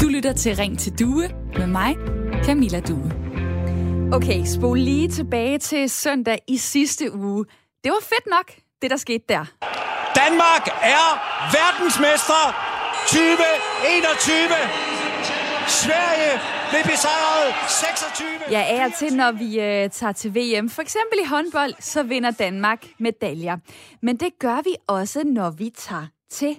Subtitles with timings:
[0.00, 1.28] Du lytter til Ring til Due
[1.58, 1.96] med mig,
[2.44, 3.12] Camilla Due.
[4.12, 7.44] Okay, spol lige tilbage til søndag i sidste uge.
[7.84, 8.52] Det var fedt nok,
[8.82, 9.44] det der skete der.
[10.14, 11.06] Danmark er
[11.58, 12.40] verdensmestre
[13.08, 14.36] 2021.
[15.68, 18.28] Sverige blev besejret 26.
[18.56, 20.66] Jeg er til, når vi øh, tager til VM.
[20.76, 23.56] For eksempel i håndbold, så vinder Danmark medaljer.
[24.06, 26.06] Men det gør vi også, når vi tager
[26.38, 26.52] til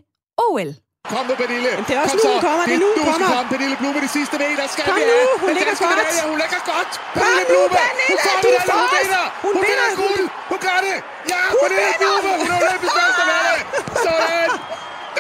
[0.48, 0.72] OL.
[1.14, 1.70] Kom nu, Pernille.
[1.78, 2.64] Men det er også Kom nu, hun kommer.
[2.70, 3.30] Det er nu, hun du skal kommer.
[3.36, 4.64] komme, Pernille Blume, de sidste meter.
[4.74, 5.96] Skal Kom vi nu, hun Den ligger godt.
[6.00, 6.92] medalje, Hun ligger godt.
[7.18, 7.70] Pernille Blume.
[7.78, 8.72] Pernille, Hun du medaljen.
[8.82, 9.26] Hun vinder.
[9.46, 9.90] Hun vinder.
[10.04, 10.24] guld.
[10.52, 10.98] Hun gør det.
[11.34, 12.16] Ja, Hun Pernille vinder.
[12.24, 12.32] Blume.
[12.42, 13.60] Hun er olympisk mester med det.
[14.06, 14.50] Sådan.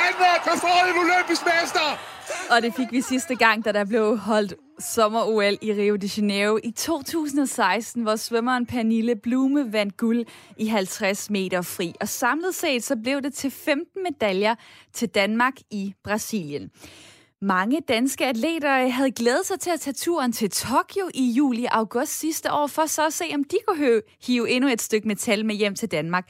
[0.01, 1.87] Danmark har fået en olympisk mester.
[2.53, 6.59] Og det fik vi sidste gang, da der blev holdt sommer-OL i Rio de Janeiro
[6.63, 10.26] i 2016, hvor svømmeren Pernille Blume vandt guld
[10.57, 11.94] i 50 meter fri.
[12.02, 14.55] Og samlet set så blev det til 15 medaljer
[14.94, 16.71] til Danmark i Brasilien.
[17.41, 21.66] Mange danske atleter øh, havde glædet sig til at tage turen til Tokyo i juli
[21.66, 25.07] og august sidste år, for så at se, om de kunne hive endnu et stykke
[25.07, 26.29] metal med hjem til Danmark.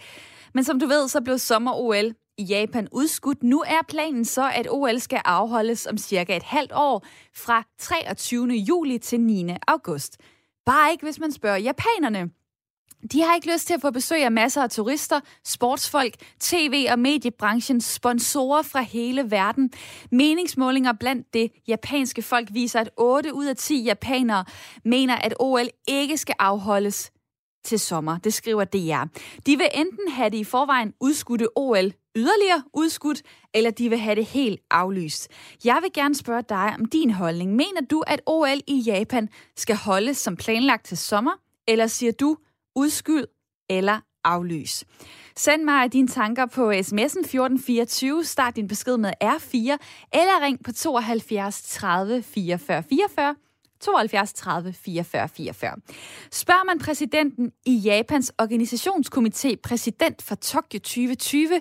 [0.53, 3.43] Men som du ved, så blev sommer-OL i Japan udskudt.
[3.43, 8.47] Nu er planen så, at OL skal afholdes om cirka et halvt år fra 23.
[8.47, 9.49] juli til 9.
[9.67, 10.17] august.
[10.65, 12.29] Bare ikke, hvis man spørger japanerne.
[13.11, 16.99] De har ikke lyst til at få besøg af masser af turister, sportsfolk, tv- og
[16.99, 19.71] mediebranchen, sponsorer fra hele verden.
[20.11, 24.45] Meningsmålinger blandt det japanske folk viser, at 8 ud af 10 japanere
[24.85, 27.11] mener, at OL ikke skal afholdes
[27.63, 28.17] til sommer.
[28.17, 29.03] Det skriver DR.
[29.45, 33.21] De vil enten have det i forvejen udskudte OL yderligere udskudt,
[33.53, 35.27] eller de vil have det helt aflyst.
[35.65, 37.55] Jeg vil gerne spørge dig om din holdning.
[37.55, 41.31] Mener du, at OL i Japan skal holdes som planlagt til sommer,
[41.67, 42.37] eller siger du
[42.75, 43.25] udskyd
[43.69, 44.83] eller aflys?
[45.35, 49.57] Send mig dine tanker på sms'en 1424, start din besked med R4,
[50.13, 53.35] eller ring på 72 30 44 44,
[53.80, 55.76] 72 30 44 44.
[56.32, 61.60] Spørger man præsidenten i Japans organisationskomité, præsident for Tokyo 2020,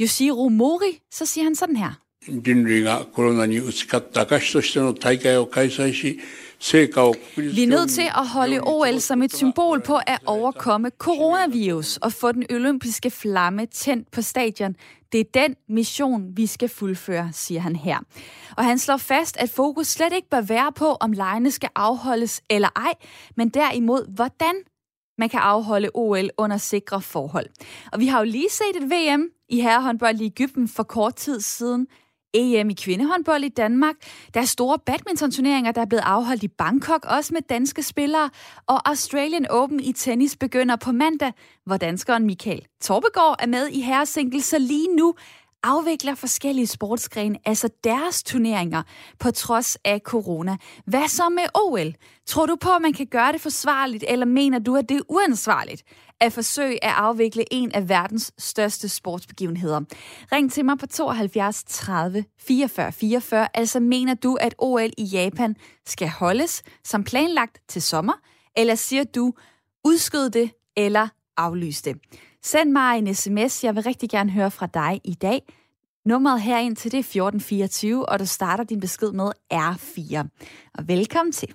[0.00, 2.00] Yoshiro Mori, så siger han sådan her.
[2.28, 6.20] 人類がコロナに打ち勝った証としての大会を開催し、
[6.58, 12.12] 成果を国立 Vi er nødt til at holde OL som et symbol på at overkomme coronavirus og
[12.12, 14.76] få den olympiske flamme tændt på stadion.
[15.11, 17.99] det er den mission, vi skal fuldføre, siger han her.
[18.57, 22.41] Og han slår fast, at fokus slet ikke bør være på, om lejene skal afholdes
[22.49, 22.93] eller ej,
[23.37, 24.55] men derimod, hvordan
[25.17, 27.45] man kan afholde OL under sikre forhold.
[27.91, 31.39] Og vi har jo lige set et VM i herrehåndbold i Ægypten for kort tid
[31.41, 31.87] siden.
[32.35, 33.95] EM i kvindehåndbold i Danmark.
[34.33, 38.29] Der er store badmintonturneringer, der er blevet afholdt i Bangkok, også med danske spillere.
[38.67, 41.31] Og Australian Open i tennis begynder på mandag,
[41.65, 45.15] hvor danskeren Michael Torbegaard er med i herresingle, så lige nu
[45.63, 48.83] afvikler forskellige sportsgrene, altså deres turneringer,
[49.19, 50.57] på trods af corona.
[50.85, 51.93] Hvad så med OL?
[52.25, 55.01] Tror du på, at man kan gøre det forsvarligt, eller mener du, at det er
[55.09, 55.83] uansvarligt
[56.21, 59.81] at forsøge at afvikle en af verdens største sportsbegivenheder?
[60.31, 63.47] Ring til mig på 72 30 44 44.
[63.53, 65.55] Altså mener du, at OL i Japan
[65.85, 68.13] skal holdes som planlagt til sommer,
[68.57, 69.33] eller siger du,
[69.83, 71.97] udskyd det eller aflys det?
[72.43, 73.63] Send mig en sms.
[73.63, 75.41] Jeg vil rigtig gerne høre fra dig i dag.
[76.05, 80.27] Nummeret herind til det er 1424, og du starter din besked med R4.
[80.73, 81.53] Og velkommen til.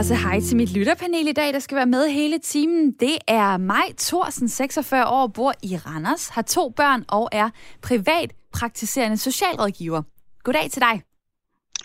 [0.00, 2.92] Og så hej til mit lytterpanel i dag, der skal være med hele timen.
[2.92, 7.50] Det er mig, Thorsen, 46 år, bor i Randers, har to børn og er
[7.82, 10.02] privat praktiserende socialrådgiver.
[10.44, 11.02] Goddag til dig.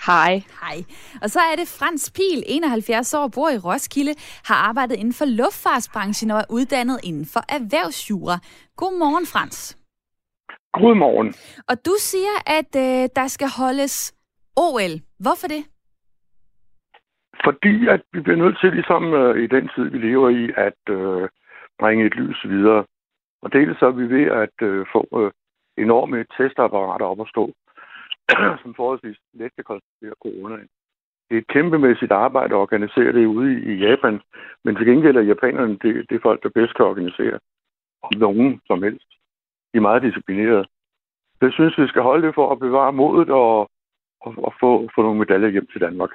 [0.06, 0.44] Hej.
[0.62, 0.84] Hej.
[1.22, 4.16] Og så er det Frans Pil, 71 år, bor i Roskilde,
[4.46, 8.40] har arbejdet inden for luftfartsbranchen og er uddannet inden for erhvervsjura.
[8.78, 9.78] Godmorgen, Frans.
[10.74, 11.34] Godmorgen.
[11.70, 14.14] Og du siger, at øh, der skal holdes
[14.56, 15.02] OL.
[15.20, 15.64] Hvorfor det?
[17.46, 20.82] Fordi at vi bliver nødt til, ligesom øh, i den tid, vi lever i, at
[20.90, 21.30] øh,
[21.80, 22.86] bringe et lys videre.
[23.42, 25.32] Og dels så er vi ved at øh, få øh,
[25.78, 27.54] enorme testapparater op at stå,
[28.62, 30.70] som forholdsvis let kan konstatere coronaen.
[31.30, 34.22] Det er et kæmpemæssigt arbejde at organisere det ude i, i Japan,
[34.64, 37.40] men til gengæld er japanerne det, det er folk, der bedst kan organisere
[38.02, 39.10] om nogen som helst.
[39.74, 40.66] De er meget disciplinerede.
[41.40, 43.70] Det jeg synes, vi skal holde det for at bevare modet og,
[44.22, 46.10] og, og få, få nogle medaljer hjem til Danmark.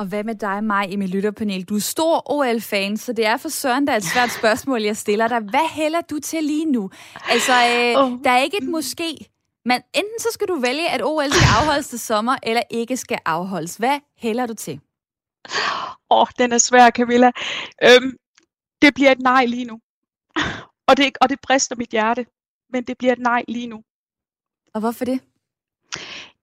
[0.00, 1.64] Og hvad med dig, mig i mit lytterpanel?
[1.64, 4.96] Du er stor OL-fan, så det er for søren, der er et svært spørgsmål, jeg
[4.96, 5.40] stiller dig.
[5.40, 6.90] Hvad hælder du til lige nu?
[7.30, 8.18] Altså, øh, Oh.
[8.24, 9.30] der er ikke et måske,
[9.64, 13.18] men enten så skal du vælge, at OL skal afholdes til sommer, eller ikke skal
[13.24, 13.76] afholdes.
[13.76, 14.80] Hvad hælder du til?
[16.10, 17.30] Åh, oh, den er svær, Camilla.
[17.84, 18.16] Øhm,
[18.82, 19.80] det bliver et nej lige nu.
[20.88, 22.26] og, det, og det brister mit hjerte,
[22.72, 23.82] men det bliver et nej lige nu.
[24.74, 25.20] Og hvorfor det?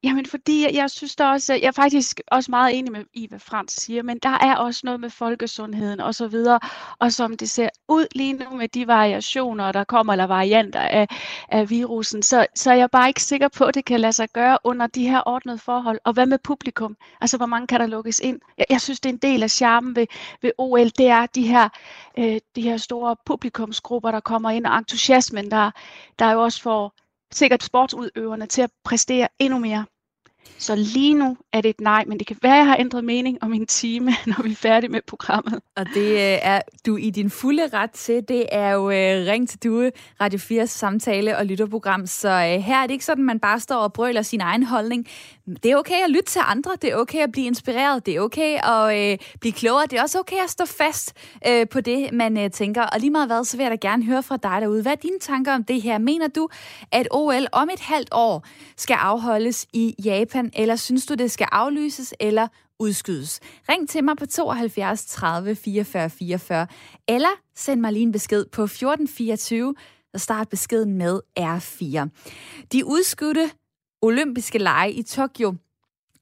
[0.08, 3.28] Jamen fordi jeg, jeg synes da også, jeg er faktisk også meget enig med i,
[3.28, 6.60] hvad Frans siger, men der er også noget med folkesundheden og så videre,
[7.00, 11.08] og som det ser ud lige nu med de variationer, der kommer, eller varianter af,
[11.50, 14.30] af virusen, så, så er jeg bare ikke sikker på, at det kan lade sig
[14.34, 16.00] gøre under de her ordnede forhold.
[16.04, 16.98] Og hvad med publikum?
[17.22, 18.40] Altså, hvor mange kan der lukkes ind?
[18.58, 20.08] Jeg, jeg synes, det er en del af charmen ved,
[20.42, 21.70] ved OL, det er de her,
[22.18, 25.72] øh, de her store publikumsgrupper, der kommer ind, og entusiasmen, der,
[26.20, 26.94] der jo også får
[27.32, 29.86] sikkert sportsudøverne til at præstere endnu mere.
[30.58, 33.04] Så lige nu er det et nej, men det kan være, at jeg har ændret
[33.04, 35.60] mening om en time, når vi er færdige med programmet.
[35.76, 38.24] Og det øh, er du i din fulde ret til.
[38.28, 39.92] Det er jo øh, Ring til Due,
[40.22, 42.06] Radio 4's samtale- og lytterprogram.
[42.06, 44.64] Så øh, her er det ikke sådan, at man bare står og brøler sin egen
[44.64, 45.08] holdning.
[45.48, 46.72] Det er okay at lytte til andre.
[46.82, 48.06] Det er okay at blive inspireret.
[48.06, 49.88] Det er okay at øh, blive klogere.
[49.88, 51.14] Det er også okay at stå fast
[51.48, 52.84] øh, på det, man øh, tænker.
[52.84, 54.82] Og lige meget hvad, så vil jeg da gerne høre fra dig derude.
[54.82, 55.98] Hvad er dine tanker om det her?
[55.98, 56.50] Mener du,
[56.92, 58.46] at OL om et halvt år
[58.78, 62.48] skal afholdes i Japan, eller synes du, det skal aflyses eller
[62.80, 63.40] udskydes.
[63.70, 66.68] Ring til mig på 72 30 44 44,
[67.08, 69.76] eller send mig lige en besked på 1424,
[70.14, 72.10] og start beskeden med R4.
[72.72, 73.52] De udskudte
[74.02, 75.56] olympiske lege i Tokyo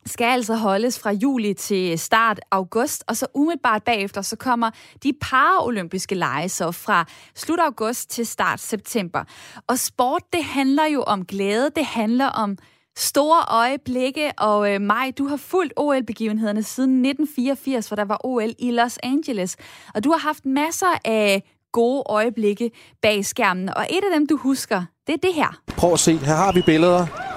[0.06, 4.70] skal altså holdes fra juli til start august, og så umiddelbart bagefter, så kommer
[5.04, 7.06] de paraolympiske lege så fra
[7.36, 9.24] slut august til start september.
[9.68, 12.58] Og sport, det handler jo om glæde, det handler om
[12.98, 18.54] store øjeblikke, og øh, Maj, du har fulgt OL-begivenhederne siden 1984, hvor der var OL
[18.60, 19.58] i Los Angeles,
[19.96, 22.72] og du har haft masser af gode øjeblikke
[23.02, 25.62] bag skærmen, og et af dem, du husker, det er det her.
[25.68, 27.35] Prøv at se, her har vi billeder.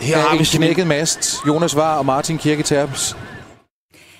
[0.00, 3.16] Her har vi knækket mast, Jonas Var og Martin Kirketerps.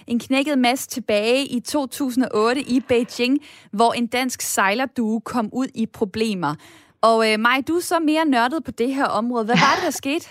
[0.06, 3.38] En knækket mast tilbage i 2008 i Beijing,
[3.73, 6.55] hvor en dansk sejlerduo kom ud i problemer.
[7.03, 9.44] Og øh, Maj, du er så mere nørdet på det her område.
[9.44, 10.29] Hvad var det, der skete?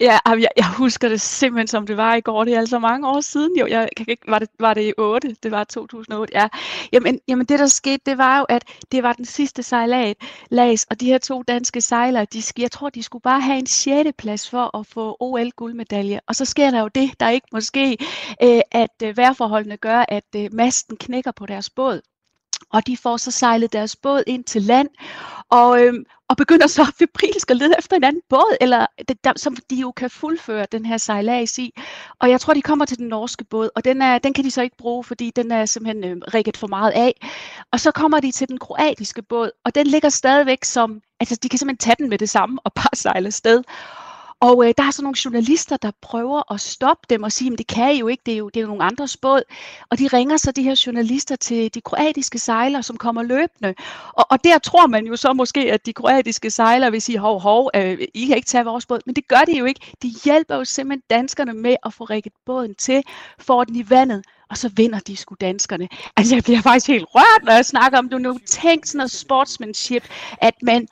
[0.00, 2.44] Ja, jeg, jeg husker det simpelthen, som det var i går.
[2.44, 3.56] Det er altså mange år siden.
[3.56, 5.36] Jo, jeg kan ikke, var, det, var det i 8?
[5.42, 6.48] Det var 2008, ja.
[6.92, 10.16] Jamen, jamen det, der skete, det var jo, at det var den sidste sejlat,
[10.50, 13.66] lags, og de her to danske sejlere, de, jeg tror, de skulle bare have en
[13.66, 14.10] 6.
[14.18, 16.20] plads for at få OL-guldmedalje.
[16.28, 17.96] Og så sker der jo det, der ikke måske,
[18.42, 22.00] øh, at øh, vejrforholdene gør, at øh, masten knækker på deres båd
[22.72, 24.88] og de får så sejlet deres båd ind til land,
[25.50, 29.32] og, øhm, og begynder så febrilsk at lede efter en anden båd, eller det, der,
[29.36, 31.72] som de jo kan fuldføre den her sejlads i.
[32.20, 34.50] Og jeg tror, de kommer til den norske båd, og den, er, den kan de
[34.50, 37.14] så ikke bruge, fordi den er simpelthen øh, rigget for meget af.
[37.72, 41.48] Og så kommer de til den kroatiske båd, og den ligger stadigvæk som, altså de
[41.48, 43.62] kan simpelthen tage den med det samme og bare sejle sted.
[44.40, 47.58] Og øh, der er så nogle journalister, der prøver at stoppe dem og sige, at
[47.58, 49.42] det kan I jo ikke, det er jo, det er jo nogle andres båd.
[49.90, 53.74] Og de ringer så de her journalister til de kroatiske sejlere, som kommer løbende.
[54.12, 57.40] Og, og der tror man jo så måske, at de kroatiske sejlere vil sige, hov,
[57.40, 59.00] hov, øh, I kan ikke tage vores båd.
[59.06, 59.92] Men det gør de jo ikke.
[60.02, 63.02] De hjælper jo simpelthen danskerne med at få rækket båden til,
[63.38, 65.88] får den i vandet og så vinder de sgu danskerne.
[66.16, 68.38] Altså, jeg bliver faktisk helt rørt, når jeg snakker om det nu.
[68.46, 70.08] Tænk sådan noget sportsmanship,
[70.40, 70.88] at man,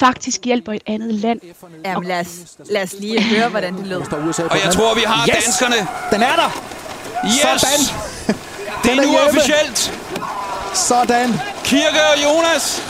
[0.00, 1.40] faktisk hjælper et andet land.
[1.84, 2.28] Jamen lad os,
[2.70, 3.96] lad os lige høre, hvordan det lød.
[4.50, 5.44] Og jeg tror, vi har yes!
[5.44, 5.76] danskerne.
[6.10, 6.50] Den er der!
[7.26, 7.60] Yes!
[7.60, 7.80] Sådan!
[8.82, 9.28] Det er Den er nu hjemme.
[9.28, 10.00] officielt.
[10.74, 11.32] Sådan!
[11.64, 12.82] Kirke og Jonas.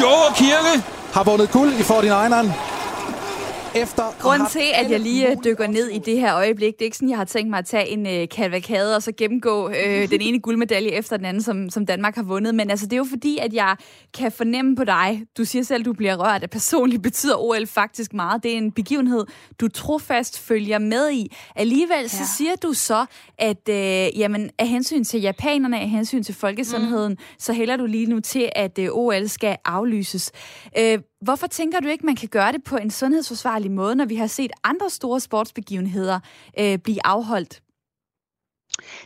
[0.00, 0.82] Joe og Kirke.
[1.14, 2.71] Har vundet guld i 49'eren.
[3.74, 6.84] Efter Grunden til, at jeg lige øh, dykker ned i det her øjeblik, det er
[6.84, 10.10] ikke sådan, jeg har tænkt mig at tage en øh, kavalkade og så gennemgå øh,
[10.10, 12.54] den ene guldmedalje efter den anden, som, som Danmark har vundet.
[12.54, 13.76] Men altså, det er jo fordi, at jeg
[14.14, 17.66] kan fornemme på dig, du siger selv, at du bliver rørt, at personligt betyder OL
[17.66, 18.42] faktisk meget.
[18.42, 19.24] Det er en begivenhed,
[19.60, 21.36] du trofast følger med i.
[21.56, 22.08] Alligevel ja.
[22.08, 23.06] så siger du så,
[23.38, 27.18] at øh, jamen, af hensyn til japanerne, af hensyn til folkesundheden, mm.
[27.38, 30.32] så hælder du lige nu til, at øh, OL skal aflyses.
[30.78, 34.16] Øh, Hvorfor tænker du ikke, man kan gøre det på en sundhedsforsvarlig måde, når vi
[34.16, 36.20] har set andre store sportsbegivenheder
[36.58, 37.62] øh, blive afholdt?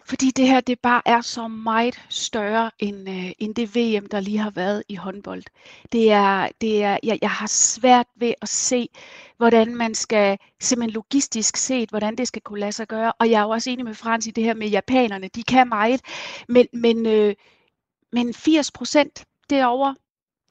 [0.04, 4.20] Fordi det her, det bare er så meget større end, øh, end det VM, der
[4.20, 5.42] lige har været i håndbold.
[5.92, 8.88] Det er, det er, jeg, jeg har svært ved at se,
[9.37, 13.12] hvordan man skal, simpelthen logistisk set, hvordan det skal kunne lade sig gøre.
[13.20, 15.28] Og jeg er jo også enig med Frans i det her med japanerne.
[15.28, 16.00] De kan meget,
[16.49, 17.35] men, men, øh,
[18.12, 19.94] men 80 procent derovre,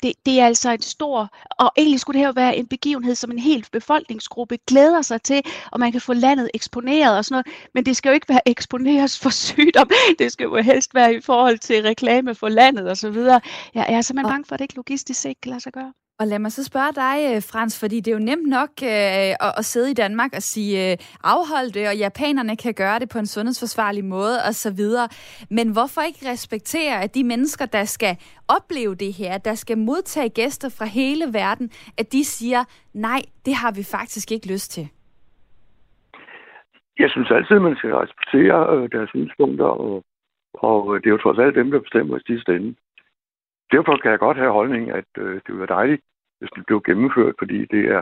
[0.04, 3.32] det, det er altså en stor, og egentlig skulle det her være en begivenhed, som
[3.32, 7.70] en hel befolkningsgruppe glæder sig til, og man kan få landet eksponeret og sådan noget,
[7.74, 11.22] men det skal jo ikke være eksponeres for sygdom, det skal jo helst være i
[11.22, 13.42] forhold til reklame for landet og så videre.
[13.74, 15.94] Jeg er simpelthen bange for, at det ikke logistisk set kan lade sig gøre.
[16.20, 19.48] Og lad mig så spørge dig, øh, Frans, fordi det er jo nemt nok øh,
[19.48, 23.10] at, at sidde i Danmark og sige øh, afhold det, og japanerne kan gøre det
[23.14, 24.82] på en sundhedsforsvarlig måde osv.
[25.58, 28.14] Men hvorfor ikke respektere, at de mennesker, der skal
[28.58, 31.68] opleve det her, der skal modtage gæster fra hele verden,
[32.00, 32.62] at de siger,
[32.94, 34.86] nej, det har vi faktisk ikke lyst til?
[37.00, 40.04] Jeg synes altid, man skal respektere øh, deres synspunkter, og,
[40.54, 42.76] og øh, det er jo trods alt dem, der bestemmer i sidste ende.
[43.72, 46.02] Derfor kan jeg godt have holdning, at øh, det ville være dejligt,
[46.40, 48.00] hvis det blev gennemført, fordi det er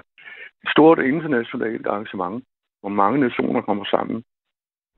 [0.63, 2.43] et stort internationalt arrangement,
[2.81, 4.23] hvor mange nationer kommer sammen.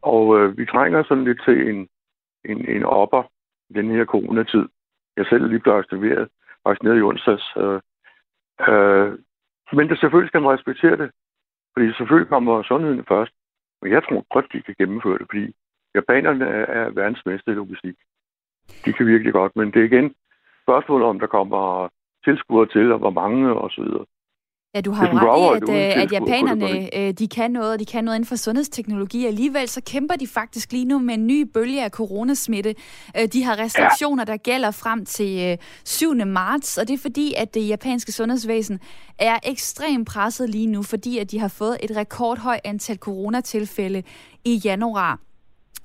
[0.02, 1.88] Og øh, vi trænger sådan lidt til en,
[2.46, 3.24] en, en opper
[3.70, 4.66] i den her coronatid.
[5.18, 6.30] Jeg selv lige blevet aktiveret,
[6.66, 7.46] vaccineret i onsdags.
[7.58, 7.80] Øh,
[8.68, 9.20] øh,
[9.74, 11.12] men det selvfølgelig skal man respektere det,
[11.74, 13.34] fordi selvfølgelig kommer sundheden først.
[13.82, 15.56] Men jeg tror godt, de kan gennemføre det, fordi
[15.96, 17.96] japanerne er, er verdensmester i logistik.
[18.86, 20.16] De kan virkelig godt, men det er igen
[20.66, 21.64] spørgsmål om, der kommer
[22.26, 24.06] tilskuere til, og hvor mange og så videre.
[24.76, 27.80] Ja, du har jo ret i, at, øh, at japanerne øh, de kan noget, og
[27.80, 29.26] de kan noget inden for sundhedsteknologi.
[29.26, 32.76] Alligevel så kæmper de faktisk lige nu med en ny bølge af coronasmitte.
[33.18, 36.14] Øh, de har restriktioner, der gælder frem til 7.
[36.26, 38.80] marts, og det er fordi, at det japanske sundhedsvæsen
[39.20, 44.04] er ekstremt presset lige nu, fordi at de har fået et rekordhøjt antal coronatilfælde
[44.46, 45.20] i januar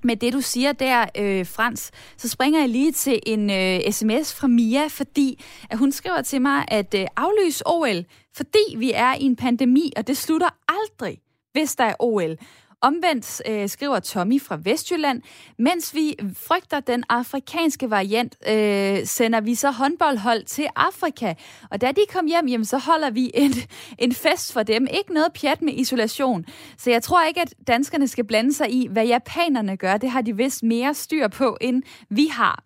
[0.02, 4.34] med det, du siger der, øh, Frans, så springer jeg lige til en øh, sms
[4.34, 8.04] fra Mia, fordi at hun skriver til mig, at øh, aflys OL,
[8.36, 11.18] fordi vi er i en pandemi, og det slutter aldrig,
[11.52, 12.36] hvis der er OL.
[12.82, 15.22] Omvendt øh, skriver Tommy fra Vestjylland,
[15.58, 21.34] mens vi frygter den afrikanske variant, øh, sender vi så håndboldhold til Afrika.
[21.70, 23.52] Og da de kom hjem, jamen, så holder vi en,
[24.04, 24.86] en fest for dem.
[24.90, 26.44] Ikke noget pjat med isolation.
[26.78, 29.96] Så jeg tror ikke, at danskerne skal blande sig i, hvad japanerne gør.
[29.96, 32.62] Det har de vist mere styr på, end vi har.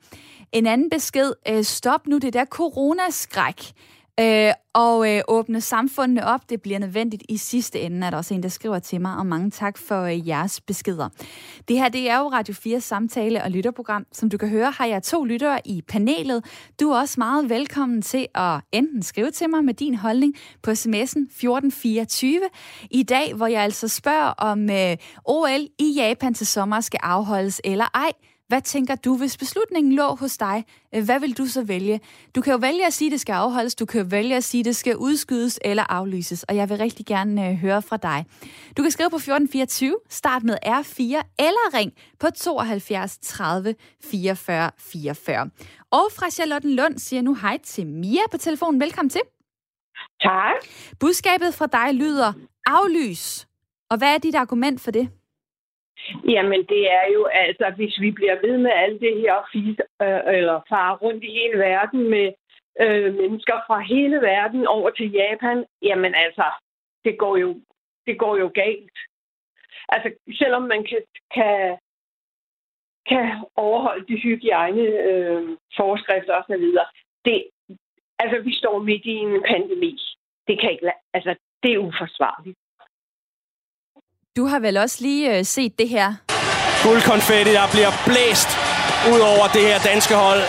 [0.52, 3.72] En anden besked, øh, stop nu det der coronaskræk.
[4.20, 8.34] Øh, og øh, åbne samfundene op, det bliver nødvendigt i sidste ende, er der også
[8.34, 11.08] en, der skriver til mig, og mange tak for øh, jeres beskeder.
[11.68, 14.06] Det her, det er jo Radio 4 samtale- og lytterprogram.
[14.12, 16.44] Som du kan høre, har jeg to lyttere i panelet.
[16.80, 20.70] Du er også meget velkommen til at enten skrive til mig med din holdning på
[20.70, 22.40] sms'en 1424
[22.90, 27.60] i dag, hvor jeg altså spørger, om øh, OL i Japan til sommer skal afholdes
[27.64, 28.12] eller ej.
[28.48, 30.64] Hvad tænker du, hvis beslutningen lå hos dig?
[30.94, 32.00] Øh, hvad vil du så vælge?
[32.34, 33.74] Du kan jo vælge at sige, at det skal afholdes.
[33.74, 36.42] Du kan jo vælge at sige, at det skal udskydes eller aflyses.
[36.42, 38.24] Og jeg vil rigtig gerne øh, høre fra dig.
[38.76, 41.02] Du kan skrive på 1424, start med R4,
[41.38, 43.74] eller ring på 72 30
[44.04, 45.50] 44 44.
[45.90, 48.80] Og fra Charlottenlund siger nu hej til Mia på telefonen.
[48.80, 49.20] Velkommen til.
[50.22, 50.54] Tak.
[51.00, 52.32] Budskabet fra dig lyder
[52.66, 53.46] aflys.
[53.90, 55.08] Og hvad er dit argument for det?
[56.28, 60.34] Jamen, det er jo altså, hvis vi bliver ved med alt det her fis, øh,
[60.38, 62.32] eller far rundt i hele verden med
[62.80, 66.44] øh, mennesker fra hele verden over til Japan, jamen altså,
[67.04, 67.60] det går jo,
[68.06, 68.98] det går jo galt.
[69.88, 70.08] Altså,
[70.38, 71.02] selvom man kan,
[71.34, 71.78] kan,
[73.08, 76.66] kan overholde de hygiejne øh, forskrifter osv.,
[77.24, 77.48] det,
[78.18, 79.98] altså, vi står midt i en pandemi.
[80.48, 82.58] Det kan ikke, altså, det er uforsvarligt.
[84.38, 86.08] Du har vel også lige øh, set det her?
[86.84, 88.50] Guldkonfetti, der bliver blæst
[89.12, 90.42] ud over det her danske hold.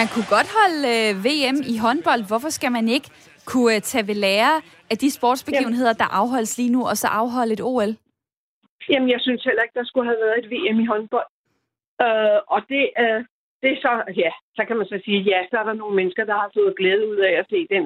[0.00, 2.22] Man kunne godt holde øh, VM i håndbold.
[2.30, 3.08] Hvorfor skal man ikke
[3.50, 4.54] kunne øh, tage ved lære
[4.92, 7.92] af de sportsbegivenheder, der afholdes lige nu, og så afholde et OL?
[8.90, 11.30] Jamen, jeg synes heller ikke, der skulle have været et VM i håndbold.
[12.04, 13.20] Øh, og det, øh,
[13.62, 16.24] det er så, ja, så kan man så sige, ja, så er der nogle mennesker,
[16.24, 17.84] der har fået glæde ud af at se den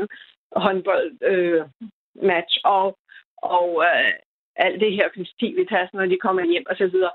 [0.64, 1.62] håndbold øh,
[2.30, 2.54] match.
[2.64, 2.86] Og,
[3.58, 4.12] og øh,
[4.56, 7.14] alt det her festivitas, når de kommer hjem og så videre.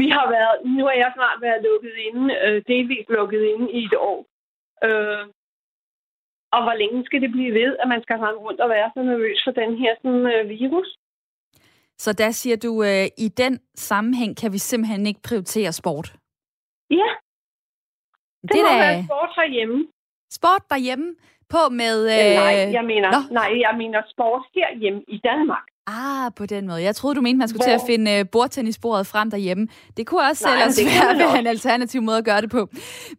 [0.00, 3.84] Vi har været, nu har jeg snart været lukket inde, øh, delvist lukket inde i
[3.84, 4.20] et år.
[4.86, 5.24] Øh,
[6.54, 9.02] og hvor længe skal det blive ved, at man skal rende rundt og være så
[9.02, 10.88] nervøs for den her sådan, øh, virus?
[11.98, 16.08] Så der siger du, øh, i den sammenhæng kan vi simpelthen ikke prioritere sport?
[16.90, 17.10] Ja.
[18.42, 18.78] Det, det må da...
[18.84, 19.88] være sport herhjemme.
[20.30, 21.16] Sport derhjemme?
[21.48, 21.96] På med...
[22.14, 22.34] Øh...
[22.44, 25.66] Nej, jeg mener, nej, jeg mener sport herhjemme i Danmark.
[25.86, 26.82] Ah, på den måde.
[26.82, 27.78] Jeg troede, du mente, man skulle Hvor?
[27.78, 29.68] til at finde uh, bordtennisbordet frem derhjemme.
[29.96, 32.68] Det kunne også Nej, ellers være, være en alternativ måde at gøre det på.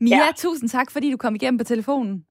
[0.02, 0.32] Mia, ja.
[0.36, 2.26] tusind tak, fordi du kom igennem på telefonen.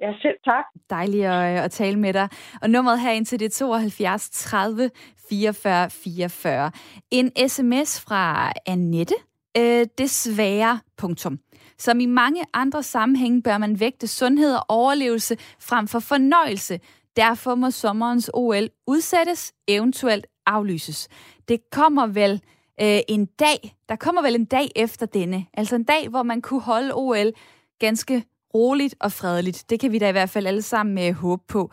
[0.00, 0.64] Ja, selv tak.
[0.90, 2.28] Dejligt at, øh, at tale med dig.
[2.62, 4.90] Og nummeret her ind til det 72 30
[5.28, 6.70] 44 44.
[7.10, 9.14] En sms fra Annette.
[9.58, 11.38] Øh, desværre, punktum.
[11.78, 16.80] Som i mange andre sammenhænge bør man vægte sundhed og overlevelse frem for fornøjelse.
[17.16, 21.08] Derfor må sommerens OL udsættes, eventuelt aflyses.
[21.48, 22.42] Det kommer vel
[22.80, 25.46] øh, en dag, der kommer vel en dag efter denne.
[25.54, 27.32] Altså en dag, hvor man kunne holde OL
[27.78, 29.64] ganske roligt og fredeligt.
[29.70, 31.70] Det kan vi da i hvert fald alle sammen øh, håbe på.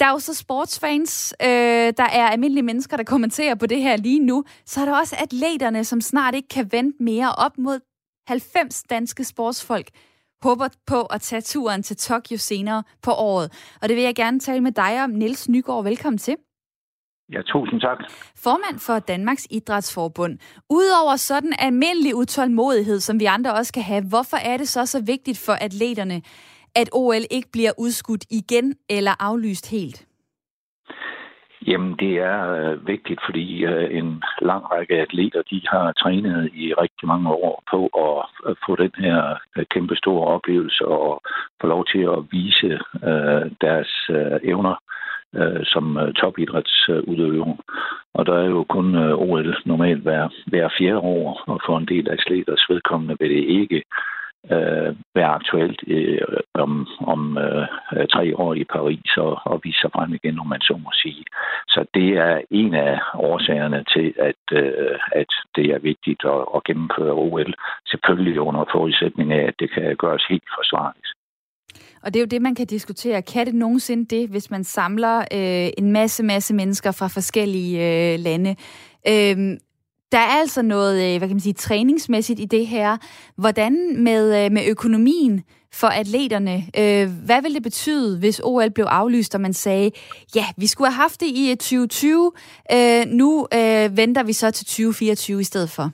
[0.00, 1.48] Der er jo så sportsfans, øh,
[1.96, 4.44] der er almindelige mennesker, der kommenterer på det her lige nu.
[4.66, 7.80] Så er der også atleterne, som snart ikke kan vente mere op mod
[8.30, 9.88] 90 danske sportsfolk
[10.42, 13.74] håber på at tage turen til Tokyo senere på året.
[13.82, 15.10] Og det vil jeg gerne tale med dig om.
[15.10, 16.36] Niels Nygaard, velkommen til.
[17.32, 17.98] Ja, tusind tak.
[18.36, 20.38] Formand for Danmarks Idrætsforbund.
[20.70, 25.00] Udover sådan almindelig utålmodighed, som vi andre også kan have, hvorfor er det så så
[25.02, 26.22] vigtigt for atleterne,
[26.74, 30.09] at OL ikke bliver udskudt igen eller aflyst helt?
[31.66, 36.74] Jamen, det er øh, vigtigt, fordi øh, en lang række atleter, de har trænet i
[36.74, 41.22] rigtig mange år på at, at få den her øh, kæmpe store oplevelse og
[41.60, 44.74] få lov til at vise øh, deres øh, evner
[45.34, 47.56] øh, som øh, topidrætsudøver.
[48.14, 51.86] Og der er jo kun øh, OL normalt hver, hver fjerde år, og for en
[51.86, 53.82] del af atleters vedkommende vil det ikke
[54.44, 56.20] øh, være aktuelt øh,
[56.54, 57.66] om, om øh,
[58.14, 61.24] tre år i Paris og, og vise sig frem igen, om man så må sige.
[61.68, 66.64] Så det er en af årsagerne til, at, øh, at det er vigtigt at, at
[66.64, 67.54] gennemføre OL.
[67.86, 71.10] Selvfølgelig under forudsætning af, at det kan gøres helt forsvarligt.
[72.02, 73.22] Og det er jo det, man kan diskutere.
[73.22, 78.18] Kan det nogensinde det, hvis man samler øh, en masse, masse mennesker fra forskellige øh,
[78.18, 78.50] lande?
[79.08, 79.36] Øh,
[80.12, 82.96] der er altså noget, øh, hvad kan man sige, træningsmæssigt i det her.
[83.36, 86.66] Hvordan med, øh, med økonomien for atleterne?
[86.78, 89.90] Øh, hvad ville det betyde, hvis OL blev aflyst, og man sagde,
[90.34, 92.32] ja, vi skulle have haft det i 2020,
[93.06, 93.46] nu
[93.90, 95.90] venter vi så til 2024 i stedet for?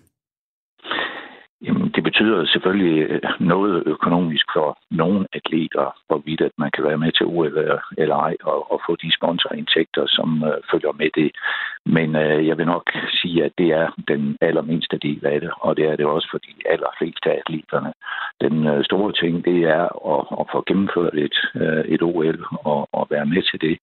[2.27, 7.13] Det betyder selvfølgelig øh, noget økonomisk for nogle atleter, hvorvidt at man kan være med
[7.13, 11.31] til OL eller ej, og, og få de sponsorindtægter, som øh, følger med det.
[11.85, 12.87] Men øh, jeg vil nok
[13.21, 16.39] sige, at det er den allermindste del af det, og det er det også for
[16.39, 17.93] de allerfleste af atleterne.
[18.41, 22.39] Den øh, store ting, det er at, at få gennemført et, øh, et OL
[22.71, 23.79] og, og være med til det.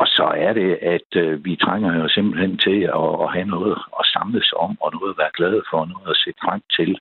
[0.00, 3.76] Og så er det, at øh, vi trænger jo simpelthen til at, at have noget
[4.00, 6.98] at samles om, og noget at være glade for, noget at se frem til.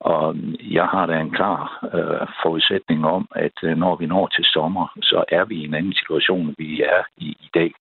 [0.00, 4.44] Og jeg har da en klar øh, forudsætning om, at øh, når vi når til
[4.44, 7.72] sommer, så er vi i en anden situation, end vi er i i dag.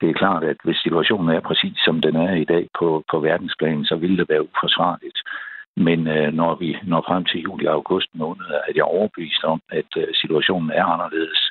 [0.00, 3.20] Det er klart, at hvis situationen er præcis som den er i dag på, på
[3.20, 5.18] verdensplan, så vil det være uforsvarligt.
[5.76, 9.60] Men øh, når vi når frem til juli og august måned, er jeg overbevist om,
[9.70, 11.49] at øh, situationen er anderledes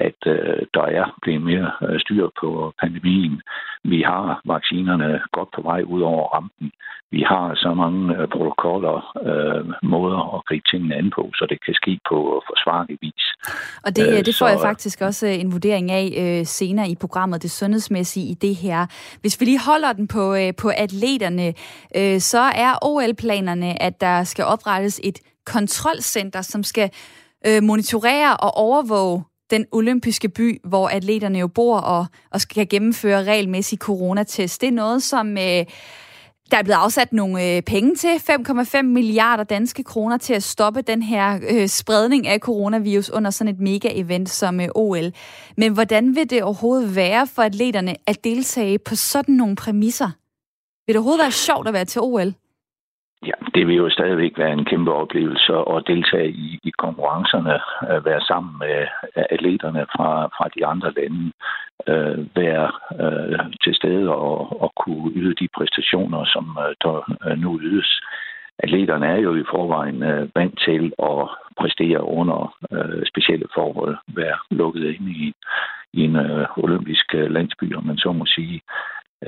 [0.00, 3.42] at øh, der er blevet mere øh, styr på pandemien.
[3.84, 6.70] Vi har vaccinerne godt på vej ud over rampen.
[7.10, 8.96] Vi har så mange øh, protokoller,
[9.28, 13.24] øh, måder at gribe tingene an på, så det kan ske på forsvarlig vis.
[13.84, 16.96] Og det, øh, det får så, jeg faktisk også en vurdering af øh, senere i
[17.00, 18.86] programmet, det sundhedsmæssige i det her.
[19.20, 21.48] Hvis vi lige holder den på, øh, på atleterne,
[21.96, 26.90] øh, så er OL-planerne, at der skal oprettes et kontrolcenter, som skal
[27.46, 33.24] øh, monitorere og overvåge den olympiske by, hvor atleterne jo bor og, og skal gennemføre
[33.24, 34.60] regelmæssig coronatest.
[34.60, 35.64] Det er noget, som øh,
[36.50, 40.82] der er blevet afsat nogle øh, penge til, 5,5 milliarder danske kroner til at stoppe
[40.82, 45.12] den her øh, spredning af coronavirus under sådan et mega-event som øh, OL.
[45.56, 50.10] Men hvordan vil det overhovedet være for atleterne at deltage på sådan nogle præmisser?
[50.86, 52.34] Vil det overhovedet være sjovt at være til OL?
[53.24, 57.60] Ja, det vil jo stadigvæk være en kæmpe oplevelse at deltage i, i konkurrencerne,
[57.94, 61.32] at være sammen med øh, atleterne fra, fra de andre lande,
[61.88, 62.70] øh, være
[63.02, 68.00] øh, til stede og, og kunne yde de præstationer, som øh, der øh, nu ydes.
[68.58, 71.28] Atleterne er jo i forvejen øh, vant til at
[71.60, 75.32] præstere under øh, specielle forhold, være lukket ind i,
[75.92, 78.60] i en øh, olympisk øh, landsby, om man så må sige.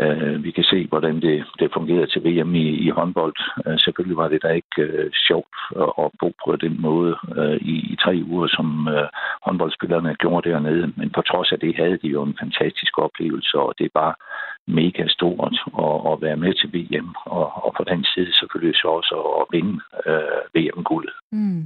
[0.02, 3.36] Øh, vi kan se, hvordan det, det fungerede til VM i, i håndbold.
[3.66, 7.56] Øh, selvfølgelig var det da ikke øh, sjovt at, at bo på den måde øh,
[7.74, 9.08] i, i tre uger, som øh,
[9.46, 10.92] håndboldspillerne gjorde dernede.
[10.96, 14.14] Men på trods af det havde de jo en fantastisk oplevelse, og det er bare
[14.66, 18.88] mega stort at, at være med til VM, og, og på den side selvfølgelig så
[18.88, 21.14] også at vinde øh, VM-guldet.
[21.32, 21.62] Mm.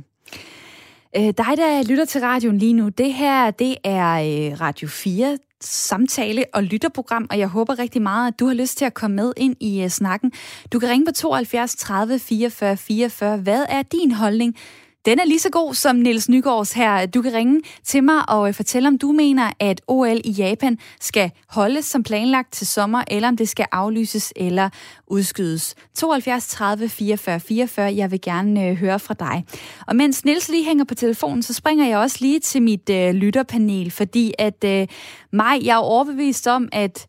[1.16, 5.38] Øh, dig, der lytter til radioen lige nu, det her, det er øh, Radio 4
[5.62, 9.16] samtale- og lytterprogram, og jeg håber rigtig meget, at du har lyst til at komme
[9.16, 10.32] med ind i uh, snakken.
[10.72, 13.36] Du kan ringe på 72 30 44 44.
[13.36, 14.56] Hvad er din holdning
[15.04, 17.06] den er lige så god som Niels Nygaards her.
[17.06, 20.78] Du kan ringe til mig og øh, fortælle, om du mener, at OL i Japan
[21.00, 24.68] skal holdes som planlagt til sommer, eller om det skal aflyses eller
[25.06, 25.74] udskydes.
[25.94, 27.94] 72 30 44 44.
[27.96, 29.44] Jeg vil gerne øh, høre fra dig.
[29.86, 33.10] Og mens Niels lige hænger på telefonen, så springer jeg også lige til mit øh,
[33.10, 34.86] lytterpanel, fordi at øh,
[35.32, 37.06] mig, jeg er overbevist om, at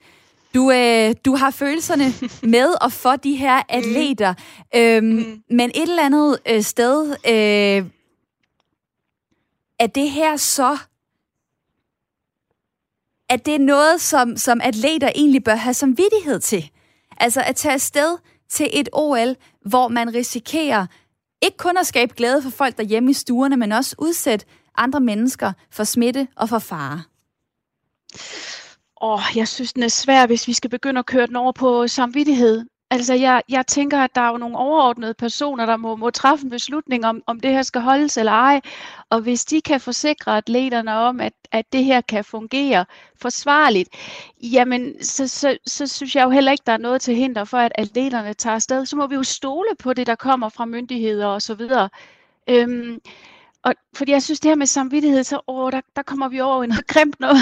[0.53, 2.13] du, øh, du har følelserne
[2.57, 3.65] med og for de her mm.
[3.69, 4.33] atleter,
[4.75, 5.43] øhm, mm.
[5.49, 7.15] men et eller andet øh, sted...
[7.27, 7.85] Øh,
[9.79, 10.77] er det her så
[13.29, 16.69] at det er noget, som, som atleter egentlig bør have som vidighed til.
[17.17, 18.17] Altså at tage afsted
[18.49, 19.35] til et OL,
[19.65, 20.85] hvor man risikerer
[21.41, 24.45] ikke kun at skabe glæde for folk derhjemme i stuerne, men også udsætte
[24.77, 27.03] andre mennesker for smitte og for fare.
[29.05, 31.87] Oh, jeg synes, den er svær, hvis vi skal begynde at køre den over på
[31.87, 32.65] samvittighed.
[32.91, 36.43] Altså, jeg, jeg tænker, at der er jo nogle overordnede personer, der må, må træffe
[36.43, 38.61] en beslutning om, om det her skal holdes eller ej.
[39.09, 42.85] Og hvis de kan forsikre atleterne om, at, at det her kan fungere
[43.21, 43.89] forsvarligt,
[44.43, 47.57] jamen, så, så, så synes jeg jo heller ikke, der er noget til hinder for,
[47.57, 48.85] at atleterne tager afsted.
[48.85, 51.61] Så må vi jo stole på det, der kommer fra myndigheder osv.
[52.49, 52.99] Øhm,
[53.63, 56.63] og fordi jeg synes, det her med samvittighed, så åh, der, der kommer vi over
[56.63, 57.37] i noget grimt noget,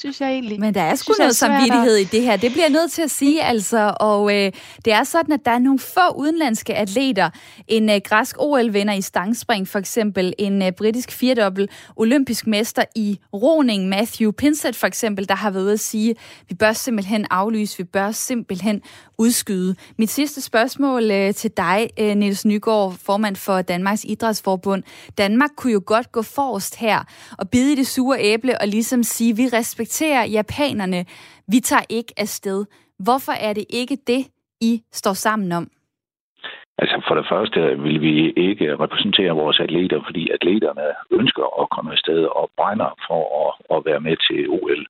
[0.00, 0.60] synes jeg egentlig.
[0.60, 2.36] Men der er sgu noget samvittighed i det her.
[2.36, 3.94] Det bliver jeg nødt til at sige, altså.
[4.00, 4.52] Og øh,
[4.84, 7.30] det er sådan, at der er nogle få udenlandske atleter.
[7.68, 10.34] En øh, græsk OL-vinder i stangspring, for eksempel.
[10.38, 15.64] En øh, britisk firedobbelt olympisk mester i roning, Matthew Pinsett for eksempel, der har været
[15.64, 16.14] ude at sige,
[16.48, 18.82] vi bør simpelthen aflyse, vi bør simpelthen
[19.18, 19.74] udskyde.
[19.98, 24.82] Mit sidste spørgsmål øh, til dig, øh, Niels Nygaard, formand for Danmarks Idrætsforbund.
[25.18, 27.04] Danmark kunne jo godt gå forrest her
[27.38, 29.89] og bide i det sure æble og ligesom sige, vi respekterer
[30.32, 31.04] japanerne,
[31.48, 32.64] vi tager ikke afsted.
[32.98, 34.22] Hvorfor er det ikke det,
[34.60, 35.70] I står sammen om?
[36.82, 41.92] Altså for det første vil vi ikke repræsentere vores atleter, fordi atleterne ønsker at komme
[41.92, 44.86] afsted og brænder for at, at være med til OL.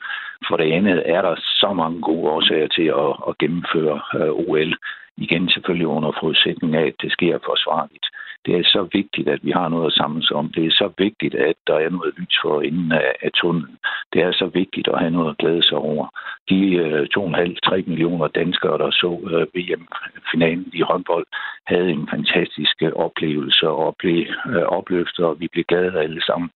[0.49, 4.73] For det andet er der så mange gode årsager til at, at gennemføre øh, OL.
[5.17, 8.07] Igen selvfølgelig under forudsætning af, at det sker forsvarligt.
[8.47, 10.53] Det er så vigtigt, at vi har noget at samles om.
[10.57, 13.77] Det er så vigtigt, at der er noget lys for inden af, af tunnelen.
[14.13, 16.07] Det er så vigtigt at have noget at glæde sig over.
[16.51, 21.27] De øh, 2,5-3 millioner danskere, der så øh, VM-finalen i håndbold,
[21.67, 26.51] havde en fantastisk øh, oplevelse og blev øh, opløftet, og vi blev glade alle sammen.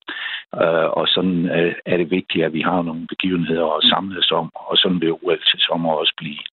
[0.63, 4.51] Øh, og sådan øh, er det vigtigt, at vi har nogle begivenheder at samles om,
[4.55, 6.45] og sådan vil OL til sommer også blive.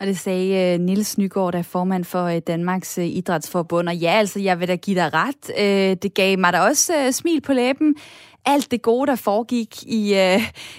[0.00, 3.88] Og det sagde uh, Nils Nygaard, der er formand for uh, Danmarks uh, Idrætsforbund.
[3.88, 6.02] Og ja, altså, jeg vil da give dig ret.
[6.02, 7.94] Det gav mig da også smil på læben.
[8.46, 10.14] Alt det gode, der foregik i,